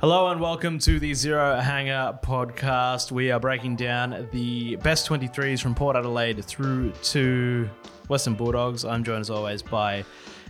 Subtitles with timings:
[0.00, 3.10] Hello and welcome to the Zero Hanger podcast.
[3.10, 7.68] We are breaking down the best 23s from Port Adelaide through to
[8.08, 8.84] Western Bulldogs.
[8.84, 10.04] I'm joined as always by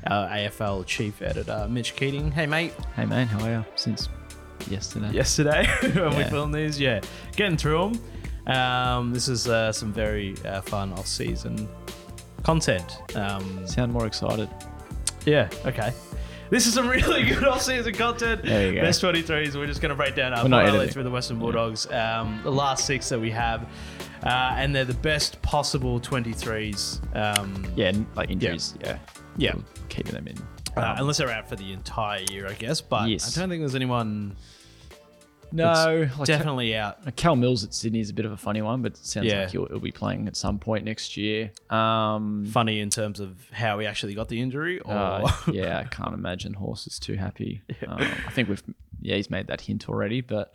[0.07, 2.31] our AFL chief editor, Mitch Keating.
[2.31, 2.75] Hey, mate.
[2.95, 3.65] Hey man, how are you?
[3.75, 4.09] Since
[4.69, 5.13] yesterday.
[5.13, 6.29] Yesterday when we Yeah.
[6.29, 7.01] filmed these, yeah,
[7.35, 7.93] getting through
[8.47, 8.55] them.
[8.55, 11.69] Um, this is uh, some very uh, fun off-season
[12.43, 12.99] content.
[13.17, 14.49] Um, Sound more excited.
[15.25, 15.93] yeah, okay.
[16.51, 18.43] This is some really good off-season content.
[18.43, 18.81] There you go.
[18.83, 19.55] Best 23s.
[19.55, 21.91] We're just going to break down our highlights through the Western Bulldogs.
[21.93, 23.63] Um, the last six that we have.
[24.23, 27.01] Uh, and they're the best possible 23s.
[27.15, 28.75] Um, Yeah, like injuries.
[28.81, 28.99] Yeah.
[29.37, 29.55] Yeah.
[29.57, 30.39] We're Keeping them in.
[30.77, 32.81] uh, unless they're out for the entire year, I guess.
[32.81, 33.37] But Yes.
[33.37, 34.35] I don't think there's anyone
[35.53, 37.03] no, like definitely out.
[37.03, 39.27] Cal, Cal Mills at Sydney is a bit of a funny one, but it sounds
[39.27, 39.41] Yeah.
[39.43, 41.51] like he'll, he'll be playing at some point next year.
[41.71, 44.81] Um, Funny in terms of how he actually got the injury.
[44.81, 47.63] Or uh, yeah, I can't imagine Horse is too happy.
[47.87, 48.63] Um, I think we've
[49.01, 50.55] yeah he's made that hint already, but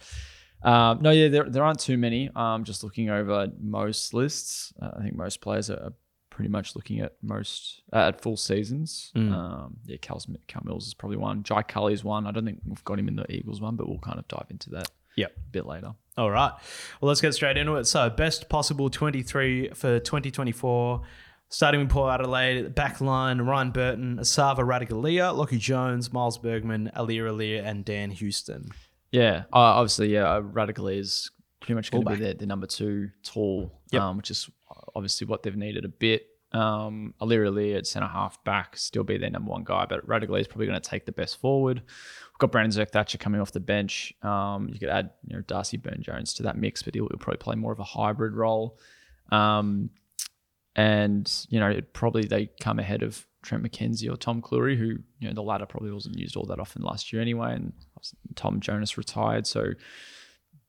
[0.64, 2.30] um, no, yeah, there, there aren't too many.
[2.36, 5.94] Um, just looking over most lists, uh, I think most players are
[6.34, 9.12] pretty much looking at most uh, at full seasons.
[9.16, 9.32] Mm.
[9.32, 11.44] Um, yeah, Cal's, Cal Mills is probably one.
[11.44, 12.26] Jai Culley is one.
[12.26, 14.48] I don't think we've got him in the Eagles one, but we'll kind of dive
[14.50, 15.32] into that Yep.
[15.38, 15.94] a bit later.
[16.18, 16.52] All right.
[17.00, 17.86] Well, let's get straight into it.
[17.86, 21.02] So, best possible 23 for 2024.
[21.50, 26.40] Starting with Port Adelaide, at the back line, Ryan Burton, Esava Ratugolea, Lockie Jones, Miles
[26.40, 28.70] Bergman, Alir Alir, and Dan Houston.
[29.12, 33.12] Yeah, uh, obviously, yeah, Radical is pretty much going to be their, their number two
[33.22, 34.02] tall, Yep.
[34.02, 34.50] um, which is
[34.96, 36.28] obviously what they've needed a bit.
[36.52, 40.36] Um, Alir Alir at centre half back, still be their number one guy, but Radical
[40.36, 41.82] is probably going to take the best forward.
[41.82, 44.14] We've got Brandon Zerk Thatcher coming off the bench.
[44.22, 47.18] Um, you could add you know Darcy Byrne Jones to that mix, but he'll, he'll
[47.18, 48.78] probably play more of a hybrid role.
[49.32, 49.90] Um,
[50.76, 55.28] and you know probably they come ahead of Trent McKenzie or Tom Clurey, who you
[55.28, 57.74] know the latter probably wasn't used all that often last year anyway, and
[58.36, 59.72] Tom Jonas retired, so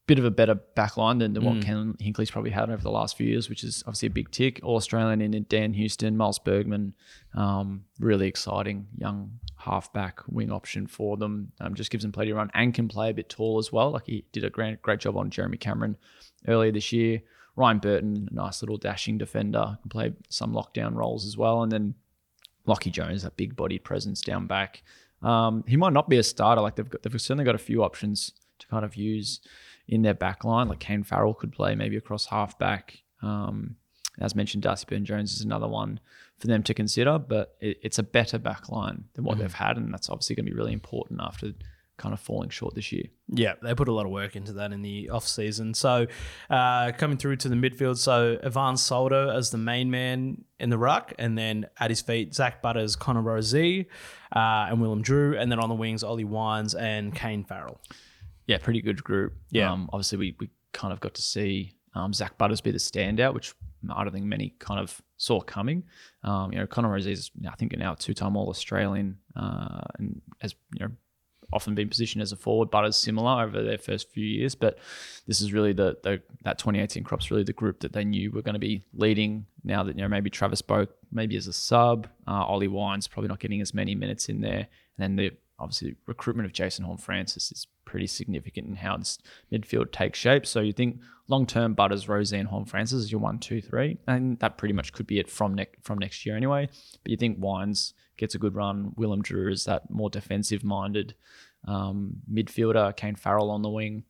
[0.06, 2.90] bit of a better back line than, than what Ken Hinkley's probably had over the
[2.90, 4.60] last few years, which is obviously a big tick.
[4.62, 6.94] All Australian in Dan Houston, Miles Bergman,
[7.34, 11.52] um, really exciting young halfback wing option for them.
[11.60, 13.92] Um, just gives them plenty of run and can play a bit tall as well.
[13.92, 15.96] Like he did a great great job on Jeremy Cameron
[16.46, 17.22] earlier this year.
[17.56, 21.62] Ryan Burton, a nice little dashing defender, can play some lockdown roles as well.
[21.62, 21.94] And then
[22.66, 24.82] Lockie Jones, that big body presence down back.
[25.22, 26.60] Um, he might not be a starter.
[26.60, 29.40] Like they've got, they've certainly got a few options to kind of use
[29.88, 30.68] in their back line.
[30.68, 33.02] Like Kane Farrell could play maybe across half back.
[33.22, 33.76] Um,
[34.20, 35.98] as mentioned, Darcy Byrne Jones is another one
[36.38, 39.76] for them to consider, but it, it's a better back line than what they've had,
[39.76, 41.52] and that's obviously going to be really important after
[41.96, 43.04] kind of falling short this year.
[43.28, 45.74] Yeah, they put a lot of work into that in the off season.
[45.74, 46.06] So,
[46.50, 50.78] uh, coming through to the midfield, so Ivan Soldo as the main man in the
[50.78, 53.86] ruck, and then at his feet, Zach Butters, Connor Rozee,
[54.34, 57.80] uh, and Willem Drew, and then on the wings, Ollie Wines and Kane Farrell.
[58.46, 59.34] Yeah, pretty good group.
[59.50, 59.72] Yeah.
[59.72, 63.34] Um, obviously, we, we kind of got to see um, Zach Butters be the standout,
[63.34, 63.54] which
[63.90, 65.84] I don't think many kind of saw coming.
[66.22, 70.20] Um, you know, Connor Rozee is, I think, now a two-time All Australian uh, and
[70.40, 70.92] has you know
[71.52, 72.70] often been positioned as a forward.
[72.70, 74.78] Butters similar over their first few years, but
[75.26, 78.42] this is really the, the that 2018 crop's really the group that they knew were
[78.42, 79.46] going to be leading.
[79.62, 83.28] Now that you know maybe Travis Boak maybe as a sub, uh, Ollie Wines probably
[83.28, 84.66] not getting as many minutes in there,
[84.96, 89.18] and then the obviously recruitment of Jason Horne Francis is pretty significant in how this
[89.52, 90.46] midfield takes shape.
[90.46, 93.98] So you think long term Butters, Rozee, and Horne Francis is your one, two, three,
[94.06, 96.68] and that pretty much could be it from next from next year anyway.
[97.02, 98.92] But you think Wines gets a good run.
[98.96, 101.14] Willem Drew is that more defensive minded
[101.66, 102.96] um, midfielder.
[102.96, 104.04] Kane Farrell on the wing,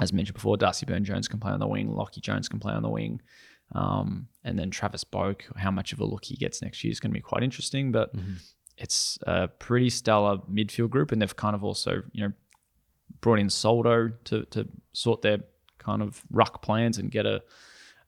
[0.00, 0.56] as mentioned before.
[0.56, 1.90] Darcy Byrne Jones can play on the wing.
[1.90, 3.20] Lockie Jones can play on the wing.
[3.72, 7.00] Um, and then Travis Boak, how much of a look he gets next year is
[7.00, 7.90] going to be quite interesting.
[7.90, 8.14] But
[8.78, 12.32] it's a pretty stellar midfield group, and they've kind of also, you know,
[13.20, 15.38] brought in Soldo to to sort their
[15.78, 17.42] kind of ruck plans and get a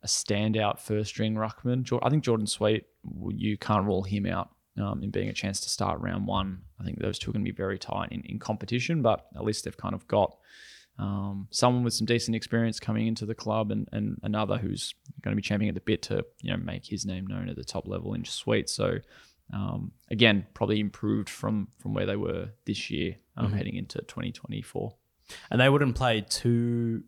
[0.03, 1.87] a standout first string ruckman.
[2.03, 2.87] I think Jordan Sweet,
[3.31, 4.51] you can't rule him out
[4.81, 6.63] um, in being a chance to start round one.
[6.81, 9.45] I think those two are going to be very tight in, in competition, but at
[9.45, 10.37] least they've kind of got
[10.99, 15.33] um, someone with some decent experience coming into the club and, and another who's going
[15.33, 17.65] to be championing at the bit to you know make his name known at the
[17.65, 18.69] top level in Sweet.
[18.69, 18.99] So
[19.53, 24.95] um, again, probably improved from from where they were this year, um, heading into 2024.
[25.51, 27.03] And they wouldn't play two,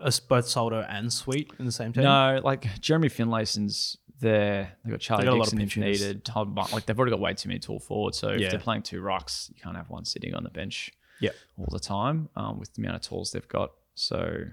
[0.00, 2.04] uh, both Soldo and Sweet in the same team?
[2.04, 4.76] No, like Jeremy Finlayson's there.
[4.84, 6.30] They've got Charlie They got a lot of Dixon if needed.
[6.72, 8.18] Like they've already got way too many tall forwards.
[8.18, 8.44] So Yeah.
[8.46, 11.30] if they're playing two rocks, you can't have one sitting on the bench Yeah.
[11.58, 13.72] all the time um, with the amount of talls they've got.
[13.94, 14.44] So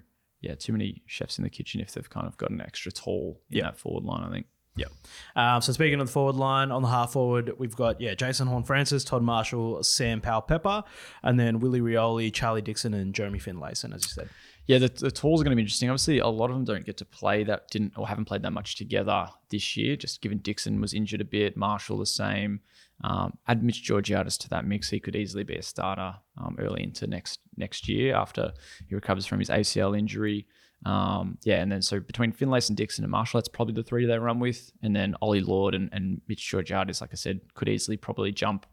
[0.41, 3.39] yeah, too many chefs in the kitchen if they've kind of got an extra tall
[3.51, 4.23] in that forward line.
[4.23, 4.47] I think.
[4.75, 4.91] Yep.
[5.35, 8.47] Um, so speaking of the forward line, on the half forward, we've got yeah Jason
[8.47, 10.83] Horne Francis, Todd Marshall, Sam Powell Pepper,
[11.23, 14.29] and then Willie Rioli, Charlie Dixon, and Jeremy Finlayson, as you said.
[14.67, 15.89] Yeah, the, the tours are going to be interesting.
[15.89, 18.53] Obviously, a lot of them don't get to play that didn't or haven't played that
[18.53, 19.95] much together this year.
[19.95, 22.61] Just given Dixon was injured a bit, Marshall the same.
[23.03, 26.83] Um, add Mitch Georgiadis to that mix, he could easily be a starter um, early
[26.83, 28.53] into next next year after
[28.87, 30.45] he recovers from his ACL injury.
[30.85, 34.17] Um, yeah, and then so between Finlayson, Dixon, and Marshall, that's probably the three they
[34.17, 34.71] run with.
[34.81, 38.65] And then Ollie Lord and, and Mitch Georgiadis, like I said, could easily probably jump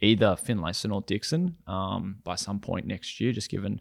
[0.00, 3.80] either Finlayson or Dixon um, by some point next year, just given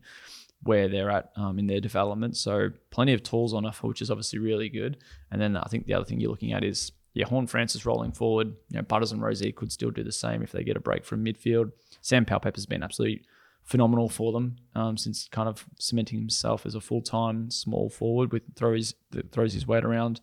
[0.64, 2.38] where they're at um, in their development.
[2.38, 4.98] So plenty of tools on offer, which is obviously really good.
[5.32, 8.12] And then I think the other thing you're looking at is yeah, Horne Francis rolling
[8.12, 8.48] forward.
[8.70, 11.04] You know, Butters and Rozee could still do the same if they get a break
[11.04, 11.72] from midfield.
[12.02, 13.24] Sam Powell-Pepper's been absolutely
[13.72, 18.34] phenomenal for them um, since kind of cementing himself as a full time small forward
[18.34, 18.94] with throws
[19.32, 20.20] throws his weight around.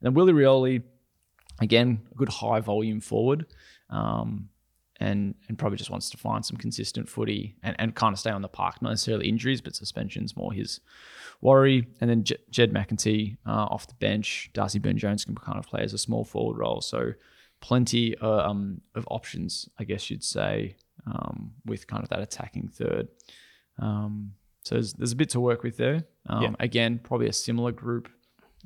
[0.00, 0.82] And then Willie Rioli,
[1.60, 3.46] again, a good high volume forward.
[3.90, 4.48] Um,
[5.00, 8.30] and and probably just wants to find some consistent footy and, and kind of stay
[8.30, 8.80] on the park.
[8.80, 10.80] Not necessarily injuries, but suspensions more his
[11.40, 11.88] worry.
[12.00, 14.50] And then J- Jed McEntee uh, off the bench.
[14.54, 16.80] Darcy Byrne Jones can kind of play as a small forward role.
[16.80, 17.14] So
[17.60, 20.76] plenty uh, um, of options, I guess you'd say,
[21.06, 23.08] um, with kind of that attacking third.
[23.78, 24.32] Um,
[24.62, 26.04] so there's, there's, a bit to work with there.
[26.26, 26.50] Um, yeah.
[26.60, 28.08] Again, probably a similar group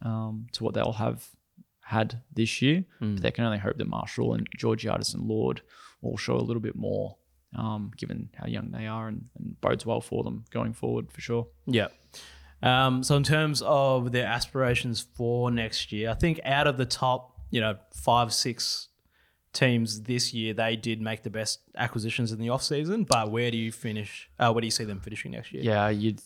[0.02, 1.26] um, to what they'll have
[1.82, 2.84] had this year.
[3.00, 3.14] Mm.
[3.14, 5.62] But they can only hope that Marshall and Georgiadis and Lord
[6.02, 7.16] all show a little bit more,
[7.56, 11.20] um, given how young they are, and, and, bodes well for them going forward for
[11.20, 11.48] sure.
[11.66, 11.88] Yeah.
[12.62, 16.86] Um, so in terms of their aspirations for next year, I think out of the
[16.86, 18.88] top, you know, five, six
[19.52, 23.04] teams this year, they did make the best acquisitions in the off season.
[23.04, 24.30] But where do you finish?
[24.38, 25.62] Uh, where do you see them finishing next year?
[25.62, 26.20] Yeah, you'd.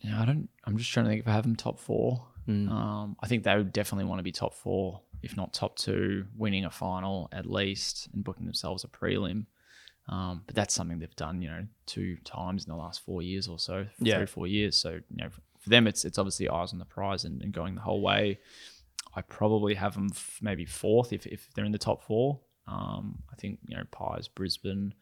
[0.00, 0.48] Yeah, I don't.
[0.64, 2.24] I'm just trying to think if I have them top four.
[2.48, 2.70] Mm.
[2.70, 6.26] Um, I think they would definitely want to be top four if not top two,
[6.36, 9.46] winning a final at least and booking themselves a prelim.
[10.08, 13.46] Um, but that's something they've done, you know, two times in the last four years
[13.46, 14.14] or so, yeah.
[14.14, 14.76] three or four years.
[14.76, 15.28] So, you know,
[15.60, 18.38] for them, it's it's obviously eyes on the prize and, and going the whole way.
[19.14, 22.40] I probably have them f- maybe fourth if, if they're in the top four.
[22.66, 24.94] Um, I think, you know, Pies, Brisbane,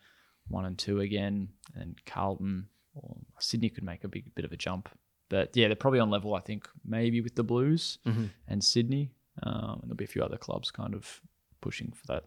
[0.49, 4.57] one and two again, and Carlton or Sydney could make a big bit of a
[4.57, 4.89] jump.
[5.29, 8.27] But yeah, they're probably on level, I think, maybe with the Blues mm-hmm.
[8.47, 9.11] and Sydney.
[9.43, 11.21] Um, and there'll be a few other clubs kind of
[11.61, 12.25] pushing for that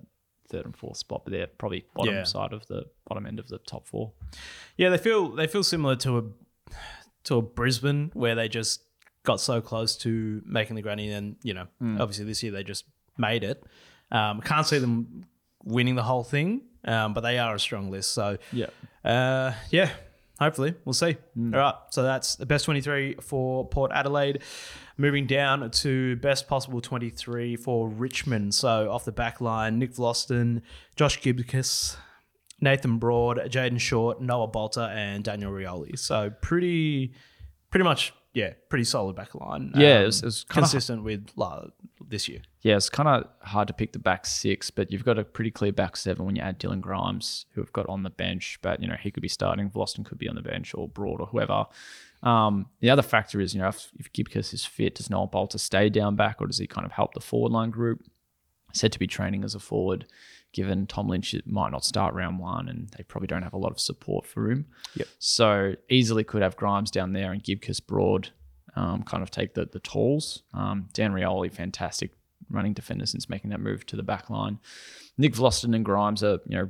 [0.50, 2.24] third and fourth spot, but they're probably bottom yeah.
[2.24, 4.12] side of the bottom end of the top four.
[4.78, 6.24] Yeah, they feel they feel similar to a
[7.26, 8.84] to a Brisbane where they just
[9.30, 12.00] got so close to making the granny, and you know, mm.
[12.00, 12.86] obviously this year they just
[13.16, 13.64] made it.
[14.12, 15.26] Um, can't see them
[15.64, 18.12] winning the whole thing, um, but they are a strong list.
[18.12, 18.68] So yeah,
[19.06, 19.92] uh, yeah,
[20.40, 21.16] hopefully we'll see.
[21.38, 21.54] Mm.
[21.54, 24.42] All right, so that's the best twenty three for Port Adelaide.
[24.98, 28.54] Moving down to best possible 23 for Richmond.
[28.54, 30.62] So off the back line, Nick Vlastuin,
[30.98, 31.96] Josh Gibcus,
[32.60, 35.98] Nathan Broad, Jayden Short, Noah Balta, and Daniel Rioli.
[35.98, 37.14] So pretty,
[37.72, 39.74] pretty much, yeah, pretty solid back line.
[39.76, 41.30] Yeah, um, it was, it was consistent with
[42.08, 42.42] this year.
[42.62, 45.52] Yeah, it's kind of hard to pick the back six, but you've got a pretty
[45.52, 48.60] clear back seven when you add Dylan Grimes, who have got on the bench.
[48.62, 51.20] But you know he could be starting, Vlastuin could be on the bench, or Broad,
[51.20, 51.66] or whoever.
[52.22, 55.58] Um, the other factor is, you know, if, if Gibcus is fit, does Noah Balta
[55.58, 58.04] stay down back or does he kind of help the forward line group?
[58.74, 60.06] Said to be training as a forward,
[60.52, 63.72] given Tom Lynch might not start round one and they probably don't have a lot
[63.72, 64.66] of support for him.
[64.96, 65.08] Yep.
[65.18, 68.32] So easily could have Grimes down there and Gibcus broad
[68.80, 70.44] um, kind of take the, the tools.
[70.54, 72.12] Um, Dan Rioli, fantastic
[72.50, 74.60] running defender since making that move to the back line.
[75.18, 76.70] Nick Vlastuin and Grimes are, you know,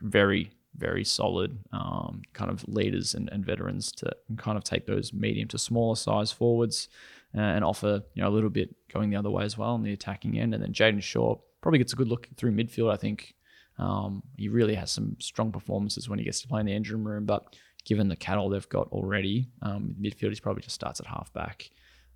[0.00, 5.12] very very solid um, kind of leaders and, and, veterans to kind of take those
[5.12, 6.88] medium to smaller size forwards
[7.36, 9.82] uh, and offer you know a little bit going the other way as well on
[9.82, 10.54] the attacking end.
[10.54, 12.92] And then Jayden Short probably gets a good look through midfield.
[12.92, 13.34] I think
[13.78, 17.04] um, he really has some strong performances when he gets to play in the engine
[17.04, 17.26] room.
[17.26, 17.56] But
[17.88, 21.70] given the cattle they've got already, um, midfield he probably just starts at halfback.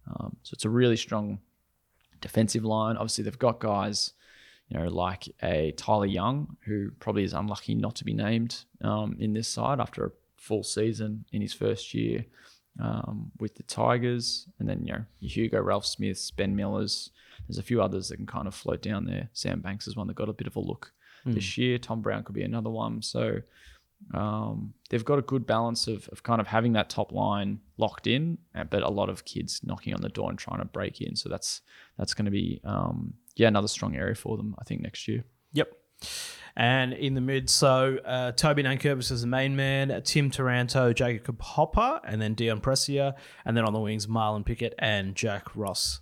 [0.07, 1.39] Um, so it's a really strong
[2.21, 2.97] defensive line.
[2.97, 4.13] Obviously they've got guys
[4.73, 9.17] you know, like a Tyler Young, who probably is unlucky not to be named um,
[9.19, 12.25] in this side after a full season in his first year
[12.81, 14.47] um, with the Tigers.
[14.59, 17.11] And then, you know, Hugo, Ralph Smiths, Ben Millers.
[17.47, 19.29] There's a few others that can kind of float down there.
[19.35, 20.93] Sam Banks is one that got a bit of a look
[21.27, 21.35] mm.
[21.35, 21.77] this year.
[21.77, 23.03] Tom Brown could be another one.
[23.03, 23.41] So
[24.15, 28.07] um, they've got a good balance of, of kind of having that top line locked
[28.07, 28.39] in,
[28.71, 31.17] but a lot of kids knocking on the door and trying to break in.
[31.17, 31.63] So that's
[31.99, 35.25] that's going to be um, yeah, another strong area for them, I think, next year.
[35.53, 35.73] Yep.
[36.55, 41.41] And in the mid, so uh, Toby Nankervis is the main man, Tim Taranto, Jacob
[41.41, 43.15] Hopper, and then Dion Prestia.
[43.47, 46.01] And then on the wings, Marlon Pickett and Jack Ross.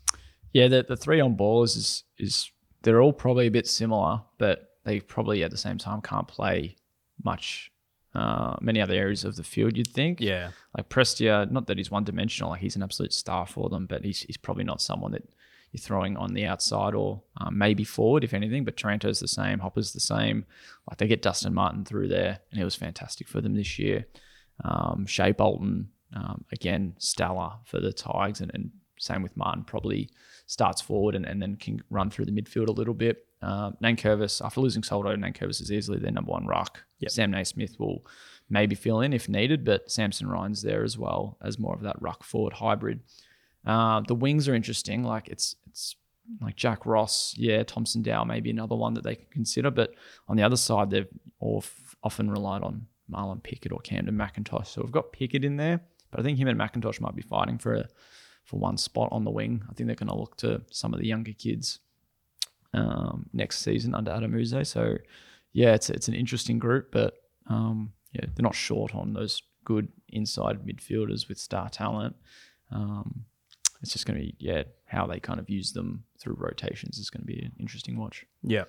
[0.52, 2.50] Yeah, the, the three on ballers is is
[2.82, 6.76] they're all probably a bit similar, but they probably at the same time can't play
[7.22, 7.70] much
[8.14, 9.76] uh, many other areas of the field.
[9.76, 10.20] You'd think.
[10.20, 10.50] Yeah.
[10.76, 14.04] Like Prestia, not that he's one dimensional, like he's an absolute star for them, but
[14.04, 15.28] he's he's probably not someone that
[15.72, 18.64] you're throwing on the outside or um, maybe forward, if anything.
[18.64, 20.44] But Taranto's the same, Hopper's the same.
[20.88, 24.06] Like they get Dustin Martin through there, and it was fantastic for them this year.
[24.64, 30.10] Um, Shai Bolton, um, again, stellar for the Tigers, and, and, same with Martin, probably
[30.44, 33.24] starts forward and, and then can run through the midfield a little bit.
[33.42, 36.84] Uh, Nankervis, after losing Soldo, Nankervis is easily their number one ruck.
[36.98, 37.10] Yep.
[37.10, 38.04] Sam Naismith will
[38.50, 42.00] maybe fill in if needed, but Samson Ryan's there as well as more of that
[42.00, 43.00] ruck forward hybrid.
[43.64, 45.02] Uh, the wings are interesting.
[45.02, 45.96] Like it's it's
[46.40, 49.70] like Jack Ross, yeah, Thomson Dow, maybe another one that they can consider.
[49.70, 49.94] But
[50.28, 51.08] on the other side, they've
[51.40, 54.66] often relied on Marlon Pickett or Kamdyn McIntosh.
[54.66, 55.80] So we've got Pickett in there,
[56.10, 57.88] but I think him and McIntosh might be fighting for a,
[58.44, 59.62] for one spot on the wing.
[59.68, 61.80] I think they're going to look to some of the younger kids
[62.74, 64.68] um, next season under Adem Yze.
[64.68, 64.96] So
[65.52, 67.14] yeah, it's it's an interesting group, but
[67.48, 72.16] um, yeah, they're not short on those good inside midfielders with star talent.
[72.72, 73.24] Um,
[73.82, 77.10] it's just going to be yeah how they kind of use them through rotations is
[77.10, 78.26] going to be an interesting watch.
[78.42, 78.64] Yeah.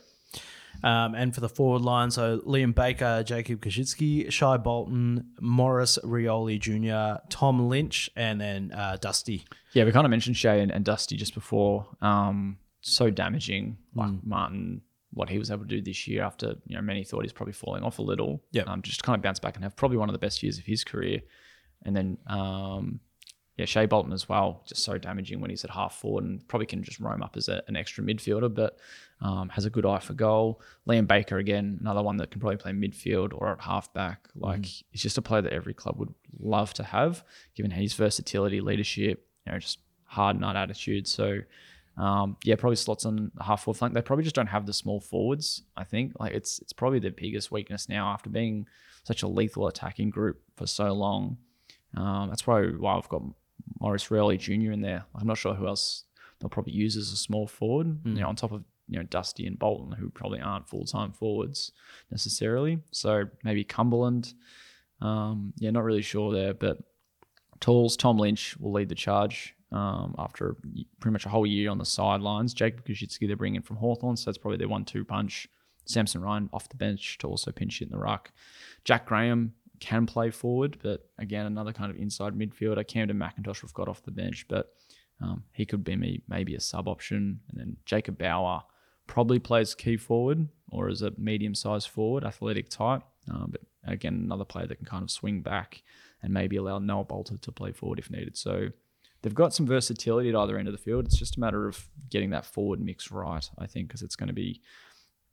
[0.84, 6.60] Um, and for the forward line, so Liam Baker, Jacob Koschitzke, Shai Bolton, Maurice Rioli
[6.60, 9.44] Jr., Tom Lynch, and then uh, Dusty.
[9.74, 11.88] Yeah, we kind of mentioned Shai and, and Dusty just before.
[12.02, 14.20] Um, so damaging, like mm.
[14.24, 14.82] Martin,
[15.14, 17.54] what he was able to do this year after you know many thought he's probably
[17.54, 18.44] falling off a little.
[18.52, 20.58] Yeah, um, just kind of bounce back and have probably one of the best years
[20.58, 21.22] of his career.
[21.84, 23.00] And then um,
[23.58, 26.66] yeah, Shai Bolton as well, just so damaging when he's at half forward and probably
[26.66, 28.80] can just roam up as a, an extra midfielder, but
[29.22, 30.62] um, has a good eye for goal.
[30.88, 34.30] Liam Baker, again, another one that can probably play midfield or at halfback.
[34.36, 34.84] Like, mm.
[34.90, 37.24] he's just a player that every club would love to have,
[37.54, 41.08] given his versatility, leadership, you know, just hard nut attitude.
[41.08, 41.42] So,
[41.98, 43.94] um, yeah, probably slots on half forward flank.
[43.94, 45.64] They probably just don't have the small forwards.
[45.76, 48.68] I think like it's it's probably their biggest weakness now after being
[49.04, 51.38] such a lethal attacking group for so long.
[51.96, 53.24] Um, that's probably why I've got
[53.80, 54.72] Maurice Rioli Jr.
[54.72, 55.06] in there.
[55.16, 56.06] I'm not sure who else
[56.40, 58.04] they'll probably use as a small forward.
[58.04, 58.16] Mm.
[58.16, 61.12] You know, on top of you know Dusty and Bolton, who probably aren't full time
[61.12, 61.72] forwards
[62.10, 62.80] necessarily.
[62.92, 64.34] So maybe Cumberland.
[65.02, 66.78] Um, yeah, not really sure there, but
[67.60, 70.56] Tools, Tom Lynch will lead the charge um, after
[71.00, 72.54] pretty much a whole year on the sidelines.
[72.54, 75.48] Jake Koschitzke they're bringing from Hawthorn, so that's probably their one-two punch.
[75.86, 78.32] Samson Ryan off the bench to also pinch hit in the ruck.
[78.86, 82.86] Jack Graham can play forward, but again, another kind of inside midfielder.
[82.86, 84.74] Kamdyn McIntosh we've got off the bench, but
[85.22, 87.40] um, he could be maybe a sub option.
[87.50, 88.62] And then Jacob Bauer
[89.08, 93.02] probably plays key forward or as a medium sized forward, athletic type.
[93.30, 95.84] Um, but again, another player that can kind of swing back
[96.22, 98.38] and maybe allow Noah Balta to play forward if needed.
[98.38, 98.68] So
[99.22, 101.06] they've got some versatility at either end of the field.
[101.06, 104.28] It's just a matter of getting that forward mix right, I think, because it's going
[104.28, 104.62] to be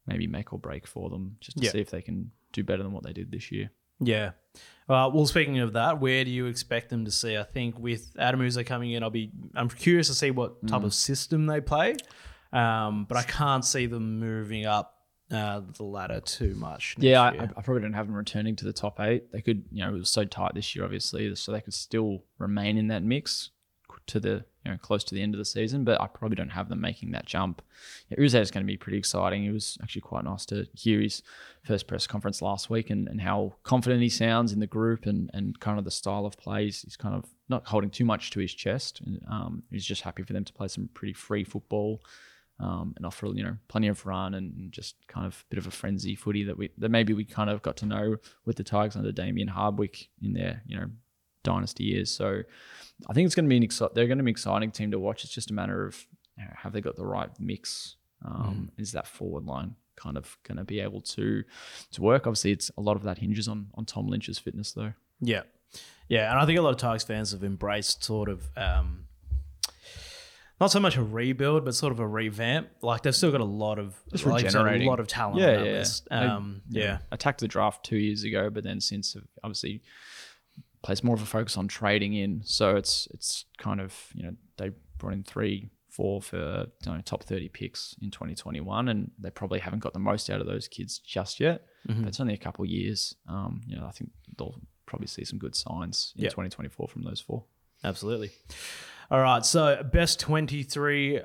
[0.06, 1.70] maybe make or break for them just to yeah.
[1.70, 3.70] see if they can do better than what they did this year.
[4.00, 4.30] Yeah.
[4.88, 7.36] Uh, well, speaking of that, where do you expect them to see?
[7.36, 10.82] I think with Adem Yze coming in, I'll be I'm curious to see what type
[10.82, 10.86] mm.
[10.86, 11.96] of system they play,
[12.52, 14.94] um, but I can't see them moving up
[15.30, 16.94] uh, the ladder too much.
[16.98, 19.30] Yeah, I, I, probably don't have them returning to the top eight.
[19.30, 22.24] They could, you know, it was so tight this year, obviously, so they could still
[22.38, 23.50] remain in that mix
[24.08, 26.50] to the you know close to the end of the season, but I probably don't
[26.50, 27.62] have them making that jump.
[28.08, 29.44] Yeah, Yze is going to be pretty exciting.
[29.44, 31.22] It was actually quite nice to hear his
[31.64, 35.30] first press conference last week and, and how confident he sounds in the group and,
[35.32, 36.82] and kind of the style of plays.
[36.82, 39.00] He's kind of not holding too much to his chest.
[39.30, 42.02] Um, he's just happy for them to play some pretty free football.
[42.60, 45.68] Um, and offer you know plenty of run and just kind of a bit of
[45.68, 48.64] a frenzy footy that we that maybe we kind of got to know with the
[48.64, 50.86] Tigers under Damien Hardwick in their you know
[51.42, 52.10] dynasty years.
[52.10, 52.42] So
[53.08, 54.90] I think it's going to be an exci- they're going to be an exciting team
[54.90, 55.24] to watch.
[55.24, 57.96] It's just a matter of you know, have they got the right mix?
[58.24, 58.80] Um, mm.
[58.82, 61.44] Is that forward line kind of going to be able to
[61.92, 62.26] to work?
[62.26, 64.92] Obviously, it's a lot of that hinges on on Tom Lynch's fitness, though.
[65.20, 65.42] Yeah,
[66.08, 68.48] yeah, and I think a lot of Tigers fans have embraced sort of.
[68.56, 69.04] Um,
[70.60, 72.68] not so much a rebuild, but sort of a revamp.
[72.82, 75.40] Like they've still got a lot of Just like a lot of talent.
[75.40, 75.84] Yeah, yeah.
[76.10, 76.82] Um, yeah.
[76.82, 76.98] yeah.
[77.12, 79.82] Attacked the draft two years ago, but then since obviously
[80.82, 82.42] place more of a focus on trading in.
[82.44, 87.00] So it's it's kind of you know they brought in three, four for you know,
[87.04, 90.68] top thirty picks in 2021, and they probably haven't got the most out of those
[90.68, 91.64] kids just yet.
[91.88, 92.02] Mm-hmm.
[92.02, 93.14] But it's only a couple years.
[93.28, 96.32] Um, you know, I think they'll probably see some good signs in yep.
[96.32, 97.44] 2024 from those four.
[97.84, 98.30] Absolutely.
[99.10, 101.20] All right, so best 23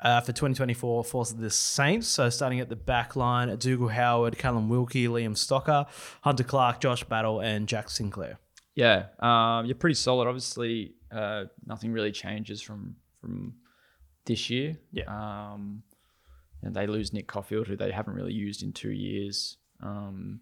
[0.00, 2.06] uh, for 2024 for the Saints.
[2.08, 5.86] So starting at the back line, Dougal Howard, Callum Wilkie, Liam Stocker,
[6.22, 8.38] Hunter Clark, Josh Battle, and Jack Sinclair.
[8.76, 10.28] Yeah, um, you're pretty solid.
[10.28, 13.54] Obviously, uh, nothing really changes from from
[14.26, 14.76] this year.
[14.92, 15.04] Yeah.
[15.08, 15.82] Um,
[16.62, 19.56] and they lose Nick Coffield, who they haven't really used in two years.
[19.82, 20.40] Um,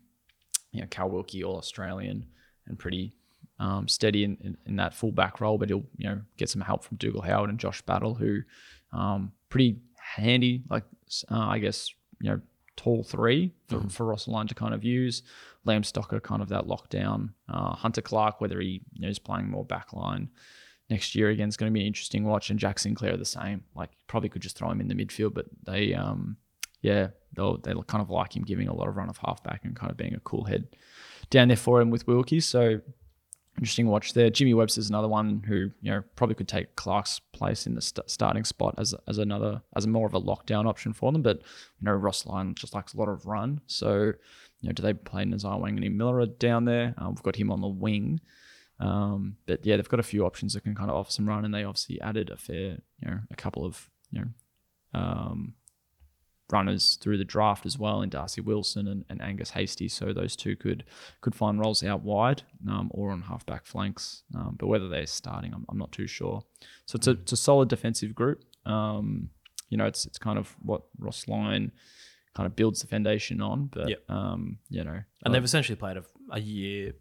[0.73, 2.27] you know, Cal Wilkie, all Australian,
[2.67, 3.15] and pretty
[3.59, 6.61] um, steady in, in, in, that full back role, but he'll you know get some
[6.61, 8.41] help from Dougal Howard and Josh Battle, who
[8.93, 10.85] um, pretty handy, like
[11.31, 12.41] uh, I guess you know
[12.77, 13.93] tall three for, mm.
[13.93, 15.23] for Ross Lyon to kind of use.
[15.67, 17.31] Liam Stocker kind of that lockdown.
[17.49, 20.29] Uh, Hunter Clark, whether he you know, is playing more backline
[20.91, 22.51] next year again, is going to be an interesting watch.
[22.51, 23.65] And Jack Sinclair the same.
[23.75, 26.37] Like probably could just throw him in the midfield, but they um
[26.83, 29.75] yeah they'll they kind of like him giving a lot of run of halfback and
[29.75, 30.67] kind of being a cool head
[31.31, 32.41] down there for him with Wilkie.
[32.41, 32.81] So
[33.59, 34.31] interesting watch there.
[34.31, 38.11] Jimmy Webster's another one who you know probably could take Clark's place in the st-
[38.11, 41.23] starting spot as as another as more of a lockdown option for them.
[41.23, 44.13] But you know Ross Lyon just likes a lot of run, so
[44.65, 46.95] know do they play Nasiah Wanganeen-Milera down there?
[46.99, 48.21] Um, we've got him on the wing.
[48.81, 51.45] Um, but yeah, they've got a few options that can kind of offer some run,
[51.45, 54.29] and they obviously added a fair, you know, a couple of you know
[55.01, 55.55] um,
[56.51, 59.89] runners through the draft as well in Darcy Wilson and, and Angus Hastie.
[59.89, 60.85] So those two could
[61.21, 64.23] could find roles out wide um, or on halfback flanks.
[64.35, 66.45] Um, but whether they're starting, I'm, I'm, not too sure.
[66.87, 68.45] So it's a, it's a solid defensive group.
[68.67, 69.31] Um,
[69.71, 71.73] you know, it's it's kind of what Ross Lyon
[72.35, 73.67] kind of builds the foundation on.
[73.67, 74.11] But yep.
[74.11, 76.95] um, you know, and they've essentially played a, a year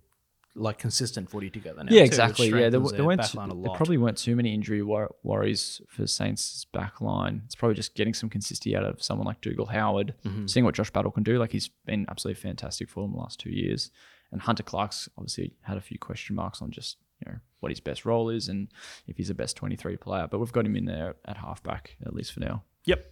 [0.56, 1.92] like consistent footy together now.
[1.92, 2.48] Yeah, exactly.
[2.48, 6.66] Yeah, there, there weren't too, there probably weren't too many injury wor- worries for Saints
[6.72, 7.42] back line.
[7.46, 10.46] It's probably just getting some consistency out of someone like Dougal Howard, mm-hmm.
[10.46, 11.40] seeing what Josh Battle can do.
[11.40, 13.90] Like he's been absolutely fantastic for them the last two years.
[14.32, 17.80] And Hunter Clark's obviously had a few question marks on just you know what his
[17.80, 18.68] best role is and
[19.08, 20.28] if he's a best twenty three player.
[20.30, 22.64] But we've got him in there at halfback at least for now.
[22.86, 23.06] Yep.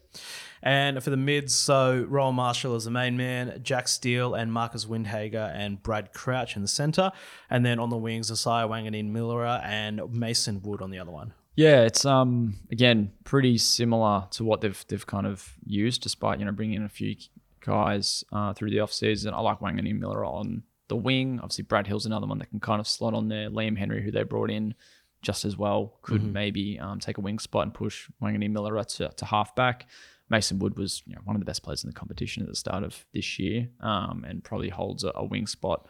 [0.64, 4.86] And for the mids, so Rowan Marshall is the main man, Jack Steele and Marcus
[4.86, 7.12] Windhager and Brad Crouch in the centre.
[7.50, 11.34] And then on the wings, Nasiah Wanganeen-Milera and Mason Wood on the other one.
[11.56, 16.46] Yeah, it's um again pretty similar to what they've they've kind of used, despite you
[16.46, 17.16] know bringing in a few
[17.60, 19.34] guys uh, through the off season.
[19.34, 21.40] I like Wanganeen-Milera on the wing.
[21.42, 23.50] Obviously, Brad Hill's another one that can kind of slot on there.
[23.50, 24.76] Liam Henry, who they brought in,
[25.22, 26.34] just as well could mm-hmm.
[26.34, 29.88] maybe um, take a wing spot and push Wanganeen-Milera to, to halfback.
[30.30, 32.56] Mason Wood was you know, one of the best players in the competition at the
[32.56, 35.86] start of this year um, and probably holds a, a wing spot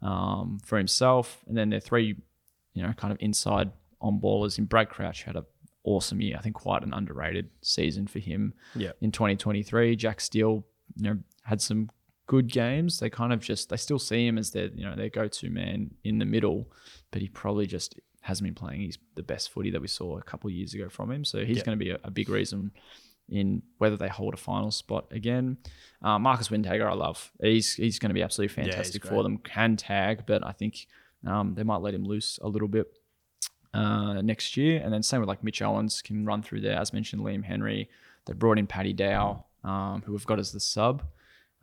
[0.00, 1.42] um, for himself.
[1.46, 2.16] And then their three,
[2.72, 5.44] you know, kind of inside on ballers in Brad Crouch had an
[5.84, 6.36] awesome year.
[6.38, 8.92] I think quite an underrated season for him yeah.
[9.00, 9.96] in 2023.
[9.96, 10.64] Jack Steele,
[10.96, 11.90] you know, had some
[12.26, 13.00] good games.
[13.00, 15.90] They kind of just they still see him as their you know their go-to man
[16.04, 16.70] in the middle,
[17.10, 17.98] but he probably just
[18.30, 20.88] hasn't been playing He's the best footy that we saw a couple of years ago
[20.88, 21.24] from him.
[21.24, 21.64] So he's yeah.
[21.64, 22.70] going to be a, a, big reason
[23.28, 25.58] in whether they hold a final spot again.
[26.02, 27.30] Uh, Marcus Windhager, I love.
[27.42, 29.38] He's he's going to be absolutely fantastic yeah, for them.
[29.38, 30.86] Can tag, but I think
[31.26, 32.86] um, they might let him loose a little bit
[33.74, 34.80] uh, next year.
[34.82, 36.78] And then same with like Mitch Owens can run through there.
[36.78, 37.88] As mentioned, Liam Henry.
[38.26, 41.02] They brought in Paddy Dow, um, who we've got as the sub.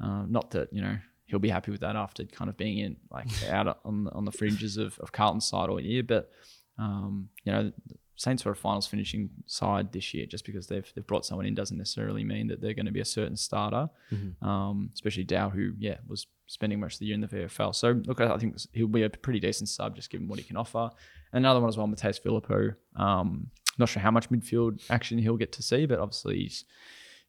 [0.02, 2.98] Uh, not that you know he'll be happy with that after kind of being in
[3.12, 6.04] like out on on the fringes of, of Carlton's side all year.
[6.04, 6.32] But
[6.78, 7.72] um, you know,
[8.18, 10.26] Saints were a finals finishing side this year.
[10.26, 13.00] Just because they've they've brought someone in doesn't necessarily mean that they're going to be
[13.00, 13.90] a certain starter.
[14.12, 14.48] Mm-hmm.
[14.48, 17.76] Um, especially Dow, who yeah was spending much of the year in the VFL.
[17.76, 20.58] So look, I think he'll be a pretty decent sub just given what he can
[20.58, 20.90] offer.
[21.32, 22.76] And another one as well, Mattaes Phillipou.
[23.00, 26.66] Um, not sure how much midfield action he'll get to see, but obviously he's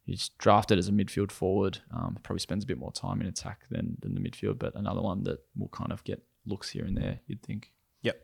[0.03, 1.77] he's drafted as a midfield forward.
[1.93, 5.01] Um, probably spends a bit more time in attack than than the midfield, but another
[5.01, 7.19] one that will kind of get looks here and there.
[7.27, 7.71] You'd think.
[8.01, 8.19] Yep.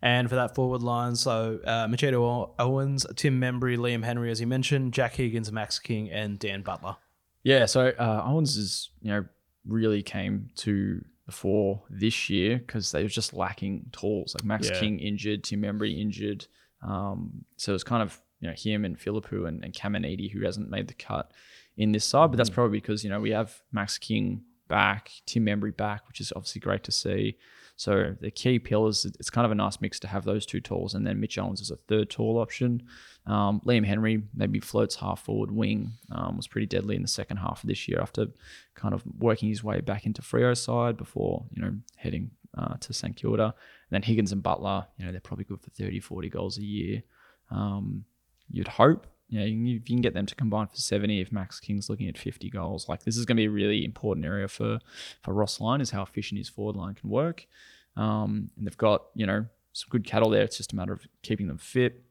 [0.00, 4.46] And for that forward line, so uh, Mitchito Owens, Tim Membrey, Liam Henry, as you
[4.46, 6.96] mentioned, Jack Higgins, Max King, and Dan Butler.
[7.42, 9.24] Yeah, so uh, Owens is you know
[9.66, 14.34] really came to the fore this year because they were just lacking tools.
[14.34, 14.78] Like Max yeah.
[14.78, 16.46] King injured, Tim Membrey injured,
[16.82, 20.70] um, so it's kind of you know him and Phillipou and, and Caminiti who hasn't
[20.70, 21.32] made the cut
[21.76, 22.54] in this side, but that's mm.
[22.54, 26.60] probably because you know we have Max King back, Tim Membrey back, which is obviously
[26.60, 27.36] great to see.
[27.78, 30.94] So the key pillars, it's kind of a nice mix to have those two tools,
[30.94, 32.82] and then Mitch Owens is a third tall option.
[33.24, 37.36] Um, Liam Henry maybe floats half forward wing, um, was pretty deadly in the second
[37.36, 38.26] half of this year after
[38.74, 42.92] kind of working his way back into Freo's side before you know heading uh, to
[42.92, 43.44] St Kilda.
[43.44, 43.54] And
[43.92, 47.04] then Higgins and Butler, you know they're probably good for 30, 40 goals a year.
[47.52, 48.04] Um,
[48.50, 49.06] you'd hope.
[49.28, 52.16] You know, you can get them to combine for 70, if Max King's looking at
[52.16, 54.78] 50 goals, like this is going to be a really important area for
[55.22, 57.46] for Ross Lyon is how efficient his forward line can work.
[57.96, 60.42] Um, and they've got you know some good cattle there.
[60.42, 62.02] It's just a matter of keeping them fit.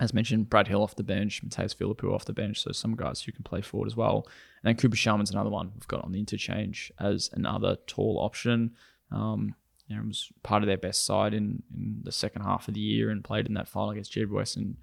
[0.00, 3.22] As mentioned, Brad Hill off the bench, Mattaes Phillipou off the bench, so some guys
[3.22, 4.26] who can play forward as well.
[4.62, 8.72] And then Cooper Sharman's another one we've got on the interchange as another tall option.
[9.10, 9.54] Um,
[9.88, 12.80] you know, was part of their best side in, in the second half of the
[12.80, 14.76] year and played in that final against Jed GWS and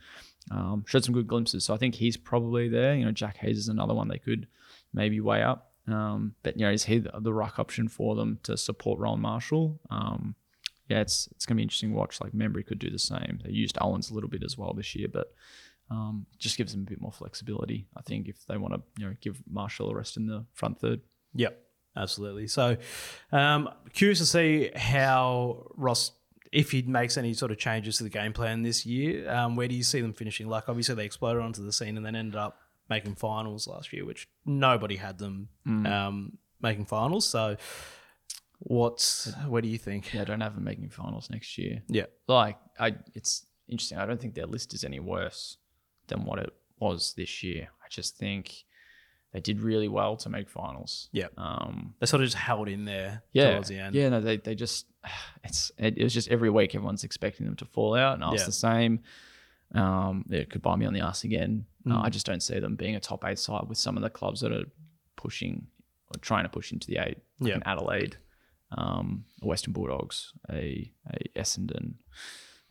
[0.52, 1.66] um, showed some good glimpses.
[1.66, 2.96] So I think he's probably there.
[2.96, 4.48] You know, Jack Hayes is another one they could
[4.94, 5.74] maybe weigh up.
[5.88, 9.22] Um, but you know, is he the, the ruck option for them to support Rowan
[9.22, 9.80] Marshall?
[9.90, 10.36] Um,
[10.88, 12.20] yeah, it's it's gonna be interesting to watch.
[12.22, 13.40] Like Membrey could do the same.
[13.44, 15.34] They used Owens a little bit as well this year, but
[15.92, 17.88] um, just gives them a bit more flexibility.
[17.98, 20.80] I think if they want to, you know, give Marshall a rest in the front
[20.80, 21.02] third.
[21.36, 21.60] Yep,
[21.96, 22.48] absolutely.
[22.48, 22.78] So,
[23.32, 26.12] um, curious to see how Ross,
[26.52, 29.30] if he makes any sort of changes to the game plan this year.
[29.30, 30.48] Um, where do you see them finishing?
[30.48, 32.58] Like, obviously, they exploded onto the scene and then ended up
[32.90, 37.28] making finals last year, which nobody had them um, making finals.
[37.28, 37.56] So,
[38.60, 40.14] what's what do you think?
[40.14, 41.82] Yeah, I don't have them making finals next year.
[41.88, 43.98] Yeah, Like, I it's interesting.
[43.98, 45.58] I don't think their list is any worse
[46.08, 47.70] than what it was this year.
[47.84, 48.64] I just think
[49.34, 51.08] they did really well to make finals.
[51.12, 51.28] yeah.
[51.38, 53.94] Um, They sort of just held in there yeah, towards the end.
[53.96, 54.10] yeah.
[54.10, 54.88] No, they they just
[55.44, 58.32] it's it, it was just every week everyone's expecting them to fall out, and I
[58.32, 58.46] was Yeah.
[58.48, 59.00] the same.
[59.74, 61.66] Um, it could buy me on the ass again.
[61.86, 62.04] Uh, Mm.
[62.04, 64.42] I just don't see them being a top eight side with some of the clubs
[64.42, 64.66] that are
[65.16, 65.68] pushing
[66.08, 67.18] or trying to push into the eight.
[67.40, 67.56] Like Yeah.
[67.56, 68.18] an Adelaide,
[68.72, 71.94] um, a Western Bulldogs, a a Essendon,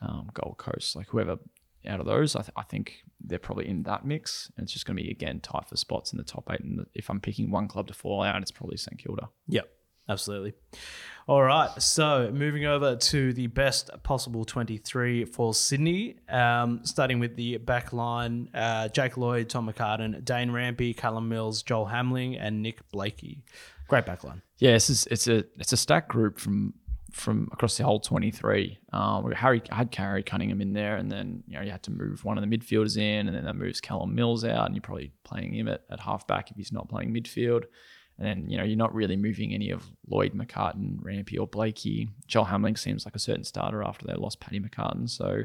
[0.00, 1.38] um, Gold Coast, like whoever
[1.86, 4.84] out of those, I, th- I think they're probably in that mix, and it's just
[4.84, 6.60] going to be again tight for spots in the top eight.
[6.60, 9.28] And if I'm picking one club to fall out, it's probably St Kilda.
[9.46, 9.68] Yep,
[10.08, 10.54] absolutely.
[11.28, 17.36] All right, so moving over to the best possible 23 for Sydney, um, starting with
[17.36, 22.62] the back line uh, Jake Lloyd, Tom McCartin, Dane Rampe, Callum Mills, Joel Hamling, and
[22.62, 23.42] Nick Blakey.
[23.88, 24.40] Great back line.
[24.56, 26.72] Yeah, it's is it's a it's a stack group from
[27.12, 28.78] from across the whole 23.
[28.92, 32.24] Um, Harry had Harry Cunningham in there, and then you know you had to move
[32.24, 35.12] one of the midfielders in, and then that moves Callum Mills out, and you're probably
[35.24, 37.64] playing him at, at halfback if he's not playing midfield.
[38.18, 42.08] And then you know you're not really moving any of Lloyd, McCartin, Rampe, or Blakey.
[42.26, 45.44] Joel Hamling seems like a certain starter after they lost Paddy McCartin, so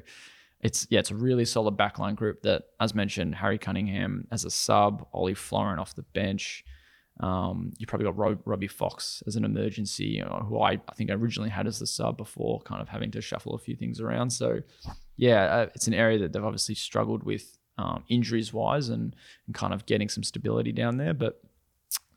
[0.64, 4.50] it's yeah, it's a really solid backline group that, as mentioned, Harry Cunningham as a
[4.50, 6.64] sub, Ollie Florent off the bench.
[7.20, 10.96] Um, you probably got Rob, Robbie Fox as an emergency, you know, who I, I
[10.96, 13.76] think I originally had as the sub before kind of having to shuffle a few
[13.76, 14.32] things around.
[14.32, 14.62] So,
[15.16, 19.54] yeah, uh, it's an area that they've obviously struggled with um, injuries wise and, and
[19.54, 21.14] kind of getting some stability down there.
[21.14, 21.40] But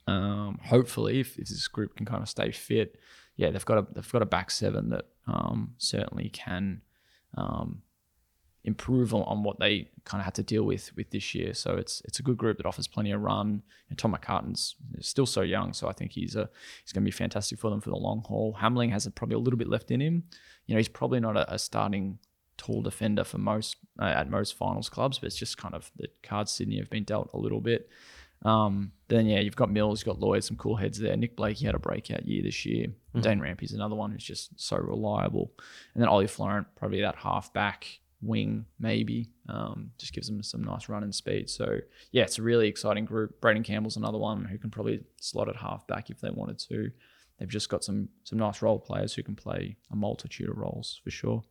[0.06, 2.96] um, hopefully, if, if this group can kind of stay fit,
[3.36, 6.82] yeah, they've got a they've got a back seven that um, certainly can
[7.36, 7.82] um,
[8.64, 11.54] improve on, on what they kind of had to deal with with this year.
[11.54, 13.62] So it's it's a good group that offers plenty of run.
[13.88, 16.48] And Tom McCartin's still so young, so I think he's a
[16.82, 18.56] he's going to be fantastic for them for the long haul.
[18.60, 20.24] Hamling has a, probably a little bit left in him.
[20.66, 22.18] You know, he's probably not a, a starting
[22.56, 26.08] tall defender for most uh, at most finals clubs, but it's just kind of the
[26.22, 27.88] cards Sydney have been dealt a little bit.
[28.44, 31.16] Um, then yeah, you've got Mills, you've got Lloyd, some cool heads there.
[31.16, 32.88] Nick Blakey had a breakout year this year.
[33.20, 35.52] Dane Rampe's another one who's just so reliable.
[35.94, 37.86] And then Ollie Florent, probably that half back
[38.20, 39.30] wing, maybe.
[39.48, 41.48] Um, just gives them some nice run and speed.
[41.48, 41.78] So
[42.12, 43.40] yeah, it's a really exciting group.
[43.40, 46.90] Braden Campbell's another one who can probably slot at half back if they wanted to.
[47.38, 51.00] They've just got some some nice role players who can play a multitude of roles
[51.04, 51.42] for sure.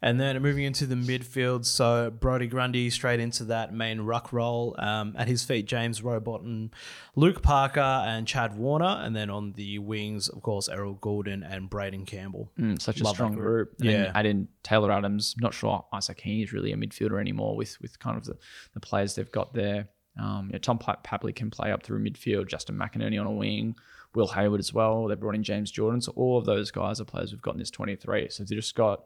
[0.00, 4.76] And then moving into the midfield, so Brodie Grundy straight into that main ruck role.
[4.78, 6.70] Um, at his feet, James Rowbottom,
[7.16, 9.00] Luke Parker, and Chad Warner.
[9.02, 12.52] And then on the wings, of course, Errol Gulden and Braden Campbell.
[12.56, 13.70] Mm, such a Love that strong group.
[13.76, 13.80] group.
[13.80, 14.12] And Yeah.
[14.14, 15.34] add in Taylor Adams.
[15.40, 18.36] Not sure Isaac Heaney is really a midfielder anymore with with kind of the,
[18.74, 19.88] the players they've got there.
[20.16, 22.46] Um, yeah, Tom Pa- Papley can play up through midfield.
[22.48, 23.74] Justin McInerney on a wing.
[24.14, 25.06] Will Hayward as well.
[25.06, 26.02] They brought in James Jordon.
[26.02, 28.28] So all of those guys are players we've got in this 23.
[28.30, 29.04] So they just got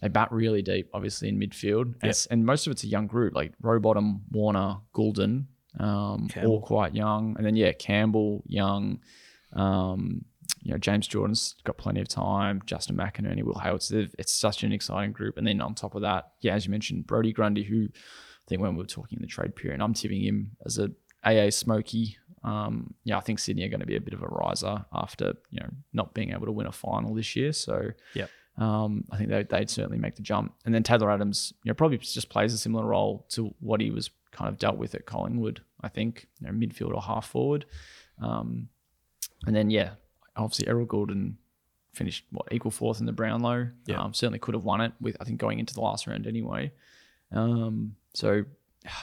[0.00, 3.34] they bat really deep, obviously in midfield, and, and most of it's a young group
[3.34, 5.46] like Rowbottom, Warner, Gulden,
[5.80, 9.00] um, all quite young, and then yeah, Campbell, young.
[9.54, 10.24] Um,
[10.62, 12.60] you know, James Jordon's got plenty of time.
[12.66, 13.82] Justin McInerney, Will Hayward.
[13.82, 15.38] So it's such an exciting group.
[15.38, 18.60] And then on top of that, yeah, as you mentioned, Brodie Grundy, who I think
[18.60, 20.90] when we were talking in the trade period, I'm tipping him as a
[21.24, 22.18] AA Smoky.
[22.46, 25.34] Um, yeah, I think Sydney are going to be a bit of a riser after
[25.50, 27.52] you know not being able to win a final this year.
[27.52, 28.30] So Yep.
[28.58, 30.54] um, I think they, they'd certainly make the jump.
[30.64, 33.90] And then Taylor Adams, you know, probably just plays a similar role to what he
[33.90, 35.60] was kind of dealt with at Collingwood.
[35.82, 37.64] I think you know, midfield or half forward.
[38.22, 38.68] Um,
[39.46, 39.90] and then yeah,
[40.36, 41.34] obviously Errol Gulden
[41.92, 43.68] finished what equal fourth in the Brownlow.
[43.86, 44.00] Yeah.
[44.02, 46.70] Um, certainly could have won it with I think going into the last round anyway.
[47.32, 48.44] Um, so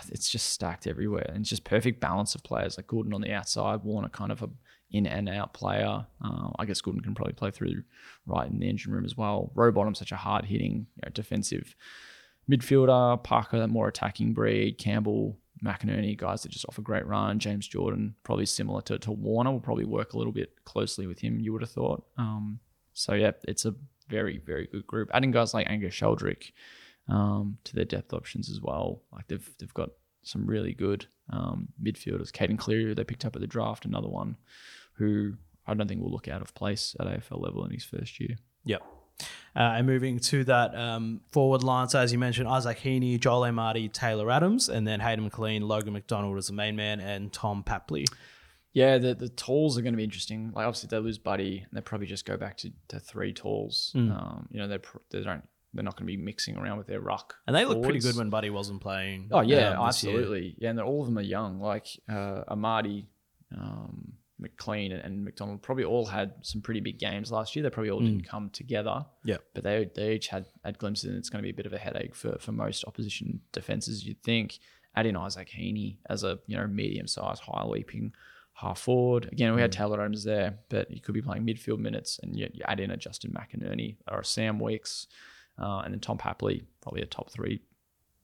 [0.10, 3.34] it's just stacked everywhere, and it's just perfect balance of players like Gulden on the
[3.34, 4.50] outside, Warner kind of a
[4.92, 6.06] in and out player.
[6.24, 7.84] Uh, I guess Gulden can probably play through
[8.26, 9.52] right in the engine room as well.
[9.56, 11.76] Rowbottom such a hard hitting you know, defensive
[12.50, 13.24] midfielder.
[13.24, 14.78] Parker that more attacking breed.
[14.78, 15.40] Campbell.
[15.64, 17.40] McInerney, guys that just offer great run.
[17.40, 21.20] James Jordon, probably similar to, to Warner, will probably work a little bit closely with
[21.20, 22.04] him, you would have thought.
[22.18, 22.60] Um,
[22.92, 23.74] so, yeah, it's a
[24.10, 25.10] very, very good group.
[25.14, 26.52] Adding guys like Angus Sheldrick,
[27.08, 29.04] um, to their depth options as well.
[29.12, 29.90] Like they've they've got
[30.24, 32.32] some really good um, midfielders.
[32.32, 34.38] Caiden Cleary, who they picked up at the draft, another one
[34.94, 35.34] who
[35.68, 38.38] I don't think will look out of place at AFL level in his first year.
[38.66, 38.84] Yep.
[39.56, 43.42] Uh, and moving to that um, forward line, so as you mentioned, Isaac Heaney, Joel
[43.42, 47.64] Amartey, Taylor Adams, and then Hayden McLean, Logan McDonald as the main man, and Tom
[47.64, 48.06] Papley.
[48.74, 50.52] Yeah, the the tools are going to be interesting.
[50.56, 53.94] Like obviously they lose Buddy, and they probably just go back to, to three tools.
[53.96, 54.12] Mm.
[54.12, 56.88] Um, you know they pr- they don't they're not going to be mixing around with
[56.88, 57.36] their ruck.
[57.48, 59.30] And they look pretty good when Buddy wasn't playing.
[59.32, 59.88] Oh yeah, um, year.
[59.88, 60.56] absolutely.
[60.58, 61.60] Yeah, and they're, all of them are young.
[61.60, 63.06] Like uh, Amartey,
[63.58, 67.64] um, McLean, and, McDonald probably all had some pretty big games last year.
[67.64, 69.06] They probably all didn't come together.
[69.24, 69.44] Yep.
[69.54, 71.74] but they they each had had glimpses, and it's going to be a bit of
[71.74, 74.06] a headache for for most opposition defenses.
[74.06, 74.60] You'd think.
[74.96, 78.14] Add in Isaac Heaney as a you know medium sized, high leaping
[78.54, 79.30] half forward.
[79.32, 82.50] Again, we had Taylor Adams there, but he could be playing midfield minutes, and you,
[82.54, 85.08] you add in a Justin McInerney or a Sam Wicks,
[85.60, 87.62] uh, and then Tom Papley, probably a top three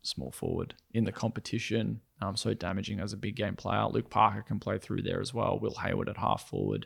[0.01, 2.01] small forward in the competition.
[2.21, 3.85] Um, so damaging as a big game player.
[3.85, 5.59] Luke Parker can play through there as well.
[5.59, 6.85] Will Hayward at half forward.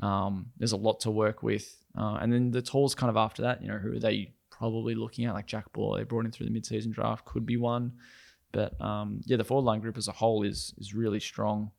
[0.00, 1.76] Um, there's a lot to work with.
[1.96, 4.94] Uh, and then the tools kind of after that, you know, who are they probably
[4.94, 5.34] looking at?
[5.34, 7.92] Like Jack Ball, they brought in through the mid-season draft, could be one.
[8.52, 11.70] But um, yeah, the forward line group as a whole is is really strong.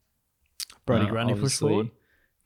[0.86, 1.89] Brodie Uh, Grundy push forward.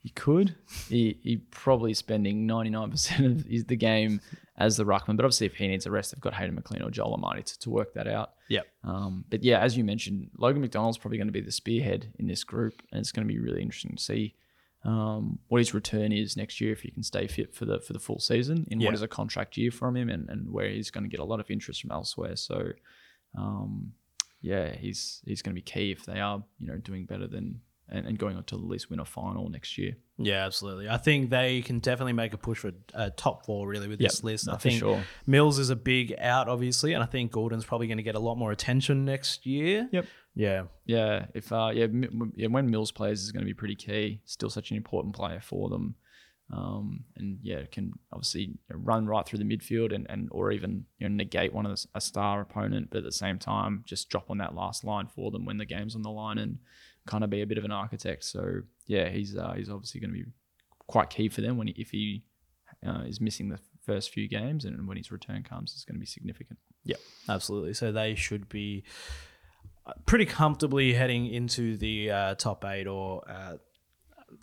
[0.02, 0.56] He could.
[0.88, 4.20] He he probably spending ninety nine percent of his, the game
[4.56, 5.16] as the ruckman.
[5.16, 7.58] But obviously, if he needs a rest, they've got Hayden McLean or Joel Amartey to,
[7.60, 8.32] to work that out.
[8.48, 8.66] Yep.
[8.84, 12.26] Um, but yeah, as you mentioned, Logan McDonald's probably going to be the spearhead in
[12.26, 14.34] this group, and it's going to be really interesting to see
[14.84, 17.92] um, what his return is next year if he can stay fit for the for
[17.92, 18.86] the full season in Yeah.
[18.88, 21.24] what is a contract year from him, and, and where he's going to get a
[21.24, 22.36] lot of interest from elsewhere.
[22.36, 22.72] So,
[23.38, 23.92] um,
[24.40, 27.60] yeah, he's he's going to be key if they are you know doing better than
[27.92, 29.96] and, and going on to at least win a final next year.
[30.18, 30.88] Yeah, absolutely.
[30.88, 34.18] I think they can definitely make a push for a top four really with this
[34.18, 34.48] Yep, list.
[34.48, 35.02] I think sure.
[35.26, 38.20] Mills is a big out, obviously, and I think Gulden's probably going to get a
[38.20, 39.88] lot more attention next year.
[39.92, 40.06] Yep.
[40.34, 40.62] Yeah.
[40.86, 43.76] Yeah, if uh, yeah, M- M- yeah, when Mills plays is going to be pretty
[43.76, 44.20] key.
[44.24, 45.94] Still such an important player for them,
[46.52, 51.08] um, and yeah, can obviously run right through the midfield and, and or even you
[51.08, 54.30] know negate one of the, a star opponent, but at the same time just drop
[54.30, 56.58] on that last line for them when the game's on the line and
[57.06, 58.24] kind of be a bit of an architect.
[58.24, 60.24] So yeah, he's uh, he's obviously going to be
[60.86, 62.24] quite key for them when he, if he
[62.86, 66.00] uh, is missing the first few games and when his return comes, it's going to
[66.00, 66.58] be significant.
[66.84, 67.74] Yep, absolutely.
[67.74, 68.84] So they should be
[69.86, 73.56] uh, pretty comfortably heading into the uh, top eight, or uh,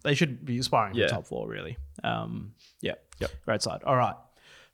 [0.03, 1.07] they should be aspiring Yeah.
[1.07, 1.77] for top four, really.
[2.03, 3.31] Um, yeah, Yep.
[3.45, 3.83] great side.
[3.83, 4.15] All right.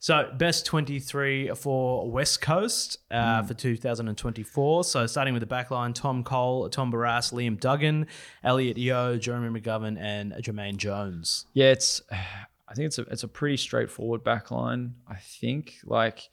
[0.06, 3.48] So best 23 for West Coast uh, Hmm.
[3.48, 4.84] for 2024.
[4.84, 8.06] So starting with the backline, Tom Cole, Tom Barrass, Liam Duggan,
[8.44, 11.48] Elliot Yeo, Jeremy McGovern, and Jermaine Jones.
[11.56, 12.04] Yeah, it's.
[12.12, 14.94] I think it's a it's a pretty straightforward back line.
[15.08, 16.30] I think like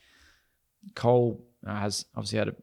[0.94, 2.54] Cole uh, has obviously had a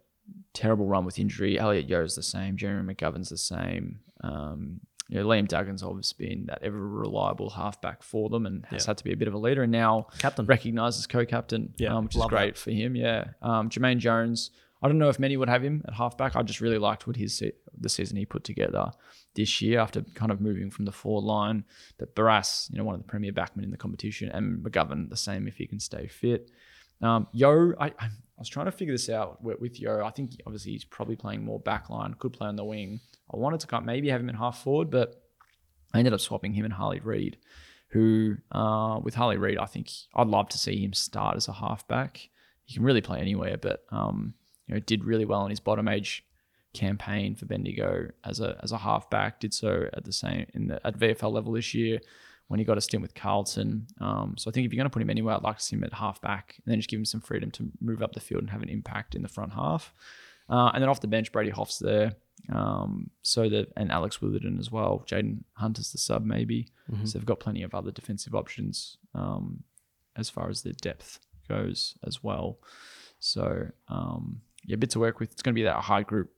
[0.54, 1.58] terrible run with injury.
[1.58, 2.56] Elliot Yeo is the same.
[2.56, 4.02] Jeremy McGovern's the same.
[4.24, 8.84] Um, you know, Liam Duggan's obviously been that ever reliable halfback for them and has
[8.86, 8.92] Yeah.
[8.92, 9.64] had to be a bit of a leader.
[9.64, 10.46] And now Captain.
[10.46, 12.96] recognised as co-captain, Yeah, um, which is great for him.
[12.96, 14.52] Yeah, um, Jermaine Jones.
[14.82, 16.38] I don't know if many would have him at halfback.
[16.38, 18.92] I just really liked what his se- the season he put together
[19.36, 21.66] this year after kind of moving from the forward line.
[21.98, 25.18] But Barrass, you know, one of the premier backmen in the competition, and McGovern the
[25.18, 26.50] same if he can stay fit.
[27.02, 27.92] Um, Yeo, I,
[28.40, 30.06] I was trying to figure this out with, Yeo.
[30.06, 33.02] I think obviously he's probably playing more backline, could play on the wing.
[33.30, 35.22] I wanted to maybe have him in half forward, but
[35.94, 37.36] I ended up swapping him and Harley Reid,
[37.90, 41.52] who uh, with Harley Reid, I think I'd love to see him start as a
[41.52, 42.30] halfback.
[42.64, 44.36] He can really play anywhere, but um,
[44.68, 46.24] you know, did really well in his bottom age
[46.74, 49.42] campaign for Bendigo as a as a halfback.
[49.42, 52.00] Did so at the same in the at VFL level this year
[52.50, 53.88] when he got a stint with Carlton.
[54.02, 55.76] Um, so I think if you're going to put him anywhere, I'd like to see
[55.76, 58.42] him at halfback and then just give him some freedom to move up the field
[58.42, 59.94] and have an impact in the front half.
[60.50, 62.14] Uh, and then off the bench, Brady Hough's there.
[62.52, 65.06] Um, so that and Alex Witherden as well.
[65.08, 66.70] Jayden Hunter's the sub maybe.
[67.06, 69.64] So they've got plenty of other defensive options um,
[70.16, 72.58] as far as their depth goes as well.
[73.20, 75.32] So um, yeah, a bit to work with.
[75.32, 76.32] It's going to be that high group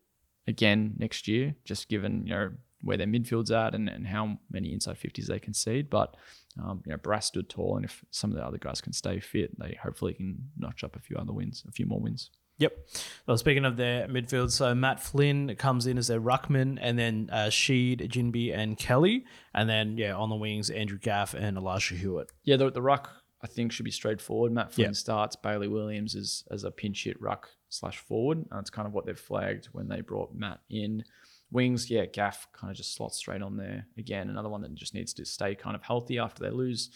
[0.48, 4.74] again next year, just given you know where their midfield's at and, and how many
[4.74, 5.90] inside fifties they concede.
[5.90, 6.16] But
[6.62, 9.20] um, you know, Brass stood tall, and if some of the other guys can stay
[9.20, 12.30] fit, they hopefully can notch up a few other wins, a few more wins.
[12.58, 12.78] Yep.
[13.26, 17.30] Well, speaking of their midfield, so Matt Flynn comes in as their ruckman, and then
[17.32, 21.96] uh, Sheed, Ginbey, and Kelly, and then yeah, on the wings, Andrew Gaff and Elijah
[21.96, 22.32] Hewett.
[22.44, 23.10] Yeah, the, the ruck
[23.42, 24.52] I think should be straightforward.
[24.52, 24.94] Matt Flynn Yeah.
[24.94, 25.36] starts.
[25.36, 28.46] Bailey Williams is as a pinch hit ruck slash forward.
[28.52, 31.04] That's kind of what they've flagged when they brought Matt in.
[31.52, 33.86] Wings, yeah, Gaff kind of just slots straight on there.
[33.98, 36.90] Again, another one that just needs to stay kind of healthy after they lose,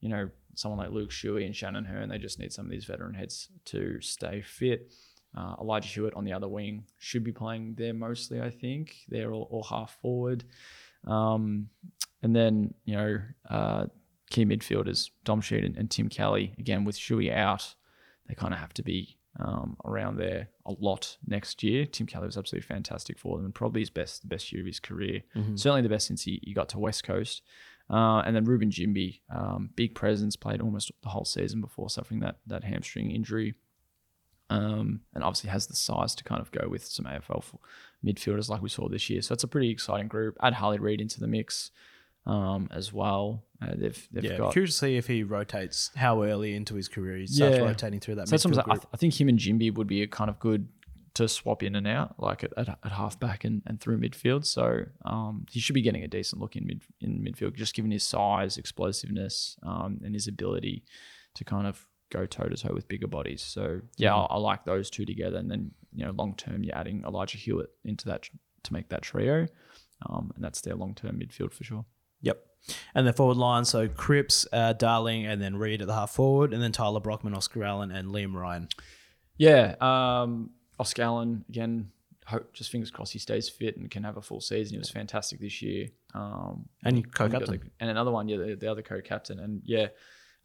[0.00, 2.84] you know, someone like Luke Shuey and Shannon Hurn, they just need some of these
[2.84, 4.92] veteran heads to stay fit.
[5.36, 8.96] Uh, Elijah Hewett on the other wing should be playing there mostly, I think.
[9.08, 10.44] They're all, all half forward.
[11.06, 11.68] Um,
[12.22, 13.18] and then, you know,
[13.50, 13.86] uh,
[14.30, 17.74] key midfielders, Dom Sheed and, and, Tim Kelly, again, with Shuey out,
[18.26, 21.86] they kind of have to be um, around there a lot next year.
[21.86, 24.66] Tim Kelly was absolutely fantastic for them and probably his best, the best year of
[24.66, 25.22] his career.
[25.34, 25.56] Mm-hmm.
[25.56, 27.42] Certainly the best since he, he got to West Coast.
[27.88, 32.20] Uh, and then Reuben Ginbey, um, big presence, played almost the whole season before suffering
[32.20, 33.54] that that hamstring injury.
[34.48, 37.44] Um, and obviously has the size to kind of go with some AFL
[38.04, 39.20] midfielders like we saw this year.
[39.20, 40.36] So it's a pretty exciting group.
[40.40, 41.72] Add Harley Reid into the mix
[42.26, 43.44] um, as well.
[43.62, 44.52] Uh, they've, they've yeah, got.
[44.52, 47.62] Curious to see if he rotates how early into his career he starts yeah.
[47.62, 48.28] rotating through that.
[48.28, 50.68] So I, th- I, think him and Ginbey would be a kind of good
[51.14, 54.44] to swap in and out, like at, at, at halfback and, and through midfield.
[54.44, 57.90] So um, he should be getting a decent look in mid in midfield, just given
[57.90, 60.84] his size, explosiveness, um, and his ability
[61.34, 63.42] to kind of go toe to toe with bigger bodies.
[63.42, 64.32] So yeah, mm-hmm.
[64.32, 65.38] I, I, like those two together.
[65.38, 68.28] And then you know, long term, you're adding Elijah Hewett into that
[68.64, 69.46] to make that trio,
[70.10, 71.86] um, and that's their long term midfield for sure.
[72.26, 72.44] Yep.
[72.94, 76.52] And the forward line, so Cripps, uh, Darling, and then Reid at the half forward,
[76.52, 78.68] and then Tyler Brockman, Oscar Allen, and Liam Ryan.
[79.38, 81.92] Yeah, um, Oscar Allen again.
[82.26, 84.74] Hope just fingers crossed he stays fit and can have a full season.
[84.74, 85.90] He was fantastic this year.
[86.12, 89.88] Um, and co-captain, and another one, yeah, the, the other co-captain, and yeah,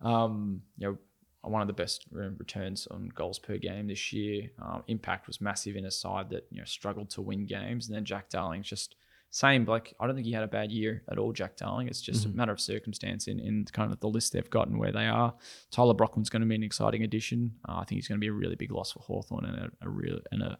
[0.01, 0.97] um, you know,
[1.41, 4.51] one of the best returns on goals per game this year.
[4.61, 7.95] Um, impact was massive in a side that you know struggled to win games, and
[7.95, 8.95] then Jack Darling's just
[9.31, 9.65] same.
[9.65, 11.87] Like I don't think he had a bad year at all, Jack Darling.
[11.87, 12.33] It's just mm-hmm.
[12.33, 15.33] a matter of circumstance in, in kind of the list they've gotten where they are.
[15.71, 17.53] Tyler Brockman's going to be an exciting addition.
[17.67, 19.71] Uh, I think he's going to be a really big loss for Hawthorn and a,
[19.81, 20.59] a real and a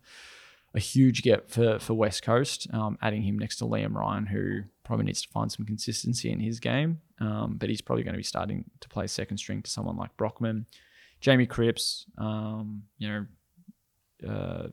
[0.74, 2.68] a huge get for for West Coast.
[2.74, 6.40] Um, adding him next to Liam Ryan, who probably needs to find some consistency in
[6.40, 9.70] his game, um, but he's probably going to be starting to play second string to
[9.70, 10.66] someone like Brockman.
[11.20, 14.68] Jamie Cripps, um, you know, uh,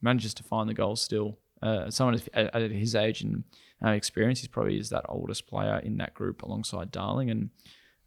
[0.00, 3.44] manages to find the goals still uh, someone at, at, his age and
[3.84, 7.30] uh, experience, he's probably is that oldest player in that group alongside Darling.
[7.30, 7.50] And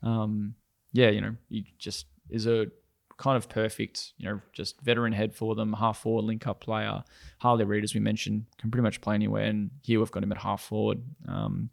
[0.03, 0.55] um,
[0.91, 2.67] yeah, you know, he just is a
[3.17, 7.03] kind of perfect, you know, just veteran head for them, half forward link up player.
[7.39, 9.43] Harley Reid, as we mentioned, can pretty much play anywhere.
[9.43, 11.01] And here we've got him at half forward.
[11.27, 11.69] Um,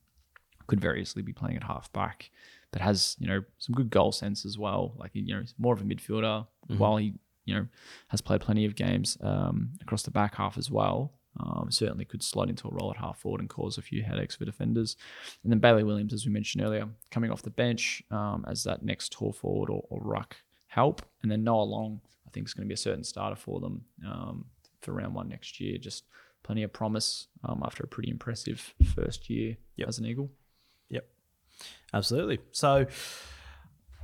[0.67, 2.31] could very easily be playing at half back,
[2.73, 4.95] but has, you know, some good goal sense as well.
[4.97, 6.79] Like, you know, he's more of a midfielder mm-hmm.
[6.79, 7.67] while he, you know,
[8.09, 11.13] has played plenty of games um, across the back half as well.
[11.39, 14.37] Um, certainly could slide into a role at half forward and cause a few headaches
[14.37, 14.97] for defenders.
[15.43, 18.83] And then Bailey Williams, as we mentioned earlier, coming off the bench um, as that
[18.83, 20.37] next tall forward or, or, ruck
[20.69, 21.03] help.
[21.23, 23.85] And then Noah Long, I think, is going to be a certain starter for them
[24.07, 24.47] um,
[24.81, 25.79] for round one next year.
[25.79, 26.05] Just
[26.43, 29.89] plenty of promise um, after a pretty impressive first year yep.
[29.89, 30.31] as an Eagle.
[30.89, 31.07] Yep,
[31.93, 32.39] absolutely.
[32.53, 32.87] So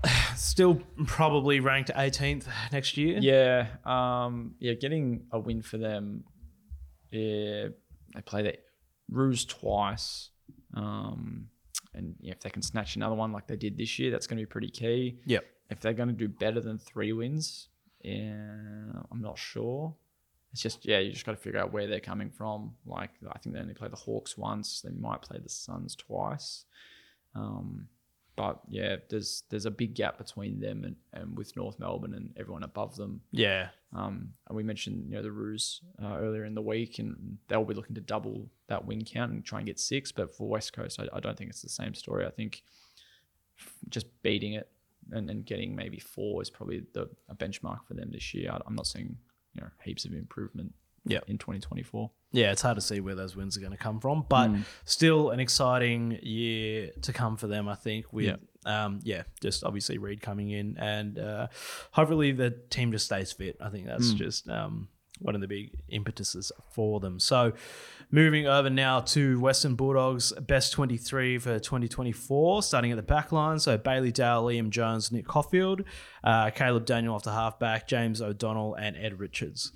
[0.36, 3.18] still probably ranked 18th next year.
[3.20, 6.24] Yeah, um, yeah, getting a win for them
[7.12, 7.68] yeah,
[8.14, 8.58] they play the
[9.10, 10.30] Roos twice.
[10.74, 11.48] Um,
[11.94, 14.42] and if they can snatch another one like they did this year, that's going to
[14.42, 15.18] be pretty key.
[15.26, 15.44] Yep.
[15.70, 17.68] If they're going to do better than three wins,
[18.02, 19.94] yeah, I'm not sure.
[20.52, 22.74] It's just yeah, you just got to figure out where they're coming from.
[22.84, 24.82] Like I think they only play the Hawks once.
[24.82, 26.64] They might play the Suns twice.
[27.34, 27.88] Um,
[28.36, 32.30] but yeah, there's there's a big gap between them and, and with North Melbourne and
[32.38, 33.20] everyone above them.
[33.30, 33.68] Yeah.
[33.94, 37.64] Um, and we mentioned you know the Roos uh, earlier in the week, and they'll
[37.64, 40.12] be looking to double that win count and try and get six.
[40.12, 42.24] But for West Coast, I, I don't think it's the same story.
[42.24, 42.62] I think
[43.90, 44.68] just beating it
[45.10, 48.56] and, and getting maybe four is probably the a benchmark for them this year.
[48.66, 49.16] I'm not seeing
[49.54, 50.72] you know heaps of improvement
[51.04, 51.20] yeah.
[51.26, 52.10] in 2024.
[52.32, 54.62] Yeah, it's hard to see where those wins are going to come from, but mm.
[54.84, 58.12] still an exciting year to come for them, I think.
[58.12, 61.48] With yeah, um, yeah just obviously Reid coming in, and uh,
[61.90, 63.56] hopefully the team just stays fit.
[63.60, 64.16] I think that's mm.
[64.16, 64.88] just um,
[65.22, 67.18] one of the big impetuses for them.
[67.20, 67.52] So,
[68.10, 73.58] moving over now to Western Bulldogs best 23 for 2024, starting at the back line.
[73.58, 75.82] So, Bailey Dale, Liam Jones, Nick Coffield,
[76.24, 79.72] uh, Caleb Daniel off the halfback, James O'Donnell, and Ed Richards.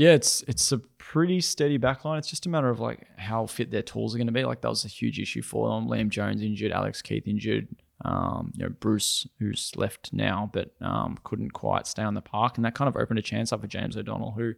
[0.00, 2.16] Yeah, it's it's a pretty steady backline.
[2.16, 4.46] It's just a matter of like how fit their talls are going to be.
[4.46, 5.88] Like that was a huge issue for them.
[5.88, 7.68] Liam Jones injured, Alex Keith injured.
[8.02, 12.56] Um, you know Bruce, who's left now, but um, couldn't quite stay on the park,
[12.56, 14.54] and that kind of opened a chance up for James O'Donnell, who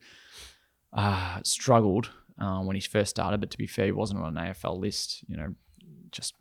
[0.92, 3.40] uh, struggled uh, when he first started.
[3.40, 5.24] But to be fair, he wasn't on an AFL list.
[5.26, 5.54] You know,
[6.12, 6.34] just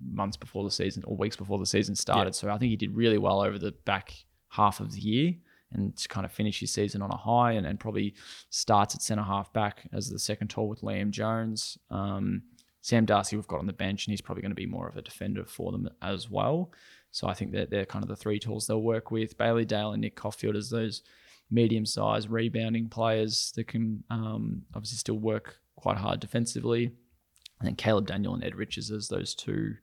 [0.00, 2.34] months before the season or weeks before the season started.
[2.34, 2.38] Yeah.
[2.38, 4.14] So I think he did really well over the back
[4.50, 5.34] half of the year
[5.72, 8.14] and to kind of finish his season on a high and, and probably
[8.50, 11.78] starts at centre half back as the second tall with Liam Jones.
[11.90, 12.42] Um,
[12.80, 14.96] Sam Darcy we've got on the bench, and he's probably going to be more of
[14.96, 16.72] a defender for them as well.
[17.10, 19.36] So I think that they're kind of the three talls they'll work with.
[19.36, 21.02] Bailey Dale and Nick Coffield as those
[21.50, 26.84] medium-sized rebounding players that can um, obviously still work quite hard defensively.
[27.58, 29.74] And then Caleb Daniel and Ed Richards as those two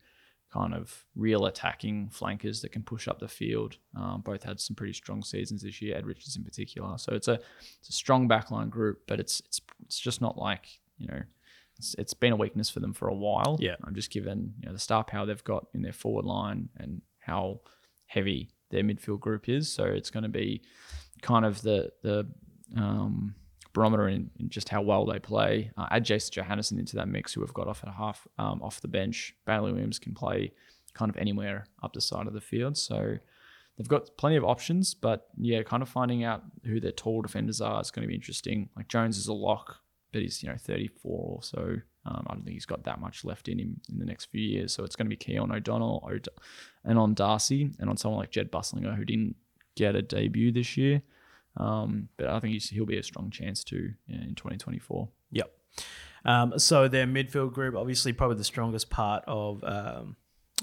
[0.55, 3.77] kind of real attacking flankers that can push up the field.
[3.95, 6.97] Um, both had some pretty strong seasons this year, Ed Richards in particular.
[6.97, 7.39] So it's a
[7.79, 11.21] it's a strong backline group, but it's it's it's just not like you know.
[11.77, 13.57] It's, it's been a weakness for them for a while.
[13.59, 13.75] Yeah.
[13.83, 17.01] I'm just given you know the star power they've got in their forward line and
[17.19, 17.59] how
[18.05, 19.69] heavy their midfield group is.
[19.69, 20.61] So it's going to be
[21.21, 22.27] kind of the the
[22.77, 23.35] um,
[23.75, 25.69] barometer in, in, just how well they play.
[25.77, 28.81] Uh, add Jason Johannisen into that mix, who have got off at half um, off
[28.81, 29.35] the bench.
[29.45, 30.53] Bailey Williams can play
[30.95, 33.17] kind of anywhere up the side of the field, so
[33.77, 34.95] they've got plenty of options.
[34.95, 38.15] But yeah, kind of finding out who their tall defenders are is going to be
[38.15, 38.69] interesting.
[38.75, 39.77] Like Jones is a lock,
[40.11, 41.75] but he's you know 34 or so.
[42.07, 44.41] Um, I don't think he's got that much left in him in the next few
[44.41, 44.73] years.
[44.73, 46.07] So it's going to be key on O'Donnell
[46.83, 49.35] and on Darcy and on someone like Jed Busslinger, who didn't
[49.75, 51.01] get a debut this year.
[51.57, 55.09] Um, but I think he'll be a strong chance too in 2024.
[55.31, 55.51] Yep.
[56.25, 60.15] Um, so their midfield group, obviously, probably the strongest part of um,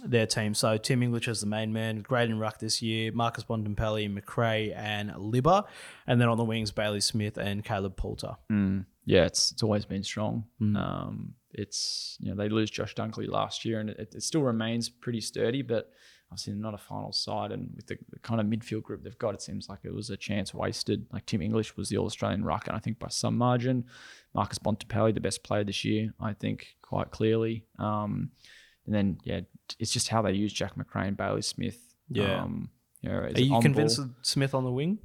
[0.05, 0.55] their team.
[0.55, 3.13] So Tim English as the main man, great in ruck this year.
[3.13, 5.65] Marcus Bontempelli, McRae, and Libba,
[6.07, 8.37] and then on the wings, Bailey Smith and Caleb Poulter.
[8.51, 8.87] Mm.
[9.05, 10.45] Yeah, it's it's always been strong.
[10.61, 10.77] Mm.
[10.77, 14.89] Um, it's you know they lose Josh Dunkley last year, and it, it still remains
[14.89, 15.91] pretty sturdy, but
[16.33, 19.35] obviously not a final side, and with the, the, kind of midfield group they've got,
[19.35, 21.05] it seems like it was a chance wasted.
[21.13, 23.85] Like Tim English was the All Australian ruck, and I think by some margin,
[24.35, 27.67] Marcus Bontempelli, the best player this year, I think quite clearly.
[27.79, 28.31] Um,
[28.87, 29.41] and then yeah,
[29.79, 31.79] it's just how they use Jack McRae and Bailey Smith.
[32.09, 32.43] Yeah.
[32.43, 32.71] Um,
[33.03, 34.07] you know, Are you convinced ball.
[34.07, 34.99] with Smith on the wing?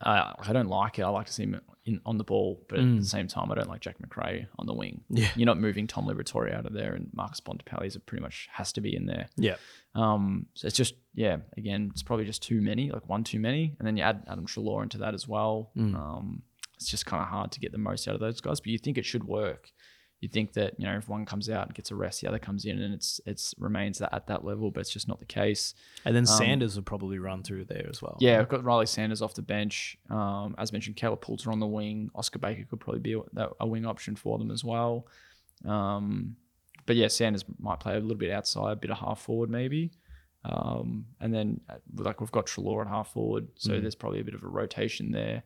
[0.00, 1.02] Uh, I don't like it.
[1.02, 2.96] I like to see him in, on the ball, but mm.
[2.96, 5.02] at the same time, I don't like Jack McRae on the wing.
[5.10, 8.48] Yeah, you're not moving Tom Liberatore out of there, and Marcus Bontempelli is pretty much
[8.52, 9.28] has to be in there.
[9.36, 9.56] Yeah.
[9.94, 10.46] Um.
[10.54, 11.38] So it's just yeah.
[11.56, 14.46] Again, it's probably just too many, like one too many, and then you add Adam
[14.46, 15.70] Treloar into that as well.
[15.76, 15.94] Mm.
[15.94, 16.42] Um.
[16.76, 18.78] It's just kind of hard to get the most out of those guys, but you
[18.78, 19.70] think it should work
[20.20, 22.38] you think that you know if one comes out and gets a rest, the other
[22.38, 25.26] comes in and it's it's remains that at that level, but it's just not the
[25.26, 25.74] case.
[26.04, 28.18] And then um, Sanders will probably run through there as well.
[28.20, 29.96] Yeah, I've got Riley Sanders off the bench.
[30.10, 32.10] Um, as mentioned, Caleb Poulter on the wing.
[32.14, 35.06] Oskar Baker could probably be a, a wing option for them as well.
[35.64, 36.36] Um,
[36.84, 39.90] but yeah, Sanders might play a little bit outside, a bit of half forward maybe.
[40.44, 43.82] Um, and then uh, like we've got Treloar at half forward, so mm.
[43.82, 45.42] there's probably a bit of a rotation there.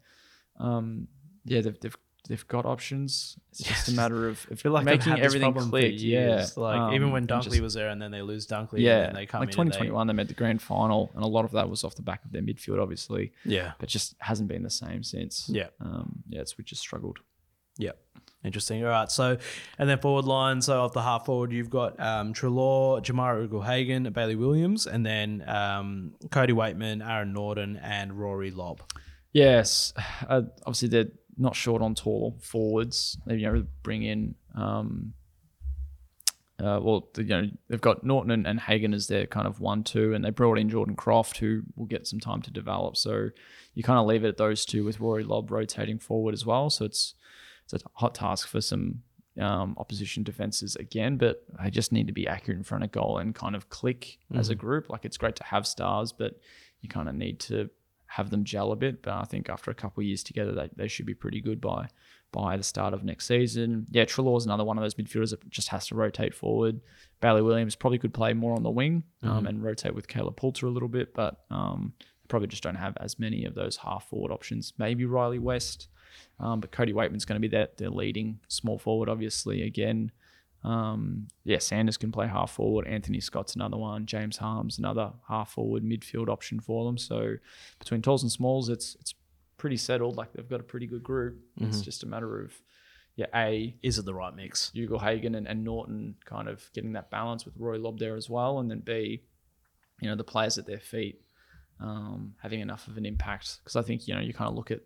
[0.58, 1.08] Um,
[1.44, 1.96] yeah, they've, they've
[2.28, 3.36] they've got options.
[3.50, 5.94] It's just a matter of, of like making everything click.
[5.96, 8.80] Yeah, like um, even when Dunkley just, was there, and then they lose Dunkley.
[8.80, 11.52] Yeah, they come like 2021, they, they made the grand final, and a lot of
[11.52, 13.32] that was off the back of their midfield, obviously.
[13.44, 15.48] Yeah, but just hasn't been the same since.
[15.48, 17.18] Yeah, um, yeah, it's we just struggled.
[17.78, 17.92] Yeah.
[18.44, 18.84] Interesting.
[18.84, 19.10] All right.
[19.10, 19.38] So,
[19.78, 20.60] and then forward line.
[20.60, 25.42] So, off the half forward, you've got um, Treloar, Jamarra Ugle-Hagan, Bailey Williams, and then
[25.48, 28.82] um, Cody Weightman, Aaron Naughton, and Rory Lobb.
[29.32, 29.92] Yes.
[30.26, 33.18] Uh, obviously, they're not short on tall forwards.
[33.26, 35.14] They you know bring in um,
[36.58, 39.84] uh, well you know they've got Naughton and, and Hagan as their kind of one
[39.84, 42.96] two, and they brought in Jordan Croft who will get some time to develop.
[42.96, 43.30] So
[43.74, 46.70] you kind of leave it at those two with Rory Lobb rotating forward as well.
[46.70, 47.14] So it's
[47.64, 49.02] it's a hot task for some
[49.40, 53.18] um, opposition defenses again, but they just need to be accurate in front of goal
[53.18, 54.38] and kind of click mm-hmm.
[54.38, 54.58] as a mm.
[54.58, 54.90] group.
[54.90, 56.38] Like it's great to have stars, but
[56.80, 57.70] you kind of need to
[58.14, 59.02] have them gel a bit.
[59.02, 61.60] But I think after a couple of years together, they, they should be pretty good
[61.60, 61.88] by
[62.30, 63.86] by the start of next season.
[63.90, 66.80] Yeah, is another one of those midfielders that just has to rotate forward.
[67.20, 69.46] Bailey Williams probably could play more on the wing um, mm-hmm.
[69.46, 71.92] and rotate with Caleb Poulter a little bit, but um,
[72.28, 74.72] probably just don't have as many of those half forward options.
[74.78, 75.88] Maybe Riley West,
[76.40, 79.62] um, but Cody Weightman's going to be that their leading small forward, obviously.
[79.62, 80.10] Again,
[80.64, 82.86] um, yeah, Sanders can play half forward.
[82.86, 84.06] Anthony Scott's another one.
[84.06, 86.96] James Harmes another half forward midfield option for them.
[86.96, 87.34] So
[87.78, 89.14] between talls and smalls, it's it's
[89.58, 90.16] pretty settled.
[90.16, 91.36] Like they've got a pretty good group.
[91.58, 91.68] Mm-hmm.
[91.68, 92.54] It's just a matter of
[93.16, 94.72] yeah, a is it the right mix?
[94.74, 98.58] Ugle-Hagan and, and Naughton kind of getting that balance with Roy Lobb there as well,
[98.58, 99.22] and then B,
[100.00, 101.20] you know, the players at their feet
[101.80, 103.58] um, having enough of an impact.
[103.62, 104.80] Because I think you know you kind of look at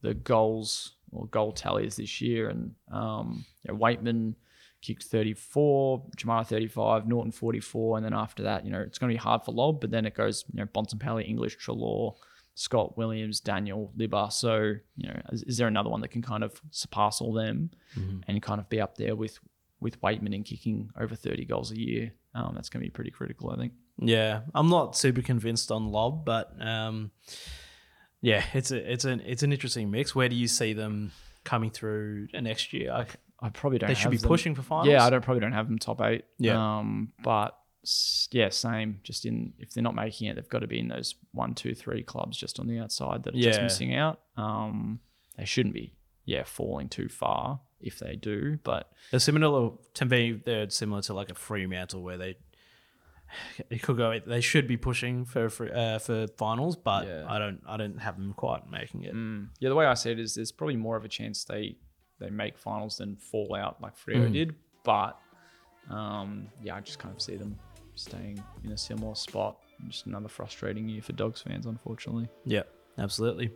[0.00, 4.34] the goals or goal tallies this year, and um, you know, Weightman
[4.82, 9.14] kicked 34, Jamarra 35, Naughton 44, and then after that, you know, it's going to
[9.14, 12.16] be hard for Lobb, but then it goes, you know, Bontempelli, English, Treloar,
[12.54, 14.30] Scott Williams, Daniel, Libba.
[14.32, 17.70] So, you know, is, is, there another one that can kind of surpass all them
[17.96, 18.18] mm-hmm.
[18.28, 19.38] and kind of be up there with
[19.80, 22.12] with Weightman and kicking over 30 goals a year?
[22.34, 23.72] Um, that's going to be pretty critical, I think.
[23.98, 27.10] Yeah, I'm not super convinced on Lobb, but um,
[28.20, 30.14] yeah, it's a it's an it's an interesting mix.
[30.14, 31.12] Where do you see them
[31.44, 32.92] coming through next year?
[32.92, 33.06] I,
[33.42, 33.88] I probably don't.
[33.88, 34.88] They should be them- pushing for finals.
[34.88, 36.24] Yeah, I don't probably don't have them top eight.
[36.38, 36.78] Yeah.
[36.78, 37.58] Um, but
[38.30, 39.00] yeah, same.
[39.02, 41.74] Just in if they're not making it, they've got to be in those one, two,
[41.74, 44.20] three clubs just on the outside that are just missing out.
[44.36, 45.00] Um,
[45.36, 45.94] they shouldn't be.
[46.24, 48.58] Yeah, falling too far if they do.
[48.62, 50.40] But They're similar to me.
[50.44, 52.36] They're similar to like a Fremantle where they
[53.70, 54.16] it could go.
[54.24, 57.24] They should be pushing for for, uh, for finals, but Yeah.
[57.28, 57.60] I don't.
[57.66, 59.14] I don't have them quite making it.
[59.14, 59.48] Mm.
[59.58, 61.76] Yeah, the way I see it is there's probably more of a chance they
[62.22, 64.32] they make finals than fall out like Freo Mm.
[64.32, 64.54] did.
[64.84, 65.18] But
[65.90, 67.58] um, yeah, I just kind of see them
[67.94, 69.56] staying in a similar spot.
[69.88, 72.28] Just another frustrating year for Dogs fans, unfortunately.
[72.44, 72.62] Yeah,
[72.98, 73.50] absolutely.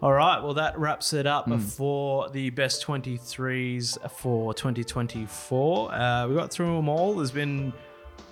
[0.00, 0.40] All right.
[0.40, 1.58] Well, that wraps it up Hmm.
[1.58, 5.92] for the best 23s for 2024.
[5.92, 7.14] Uh, we got through them all.
[7.14, 7.72] There's been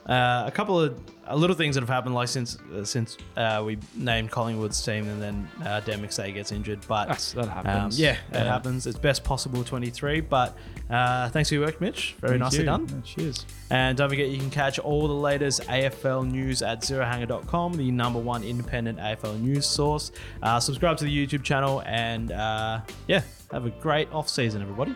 [0.06, 0.98] uh, a couple of
[1.28, 5.08] uh, little things that have happened, like since uh, since uh, we named Collingwood's team
[5.08, 6.80] and then uh, Dan McStay gets injured.
[6.86, 7.98] But That's, that um, happens.
[7.98, 8.86] yeah, it happens.
[8.86, 10.20] It's best possible 23.
[10.20, 10.56] But
[10.90, 12.14] uh, thanks for your work, Mitch.
[12.20, 12.64] Very Thank nicely you.
[12.66, 12.86] done.
[12.88, 13.46] Yeah, cheers.
[13.70, 18.18] And don't forget, you can catch all the latest AFL news at zerohanger.com, the number
[18.18, 20.12] one independent AFL news source.
[20.42, 24.94] Uh, subscribe to the YouTube channel and uh, yeah, have a great off season, everybody.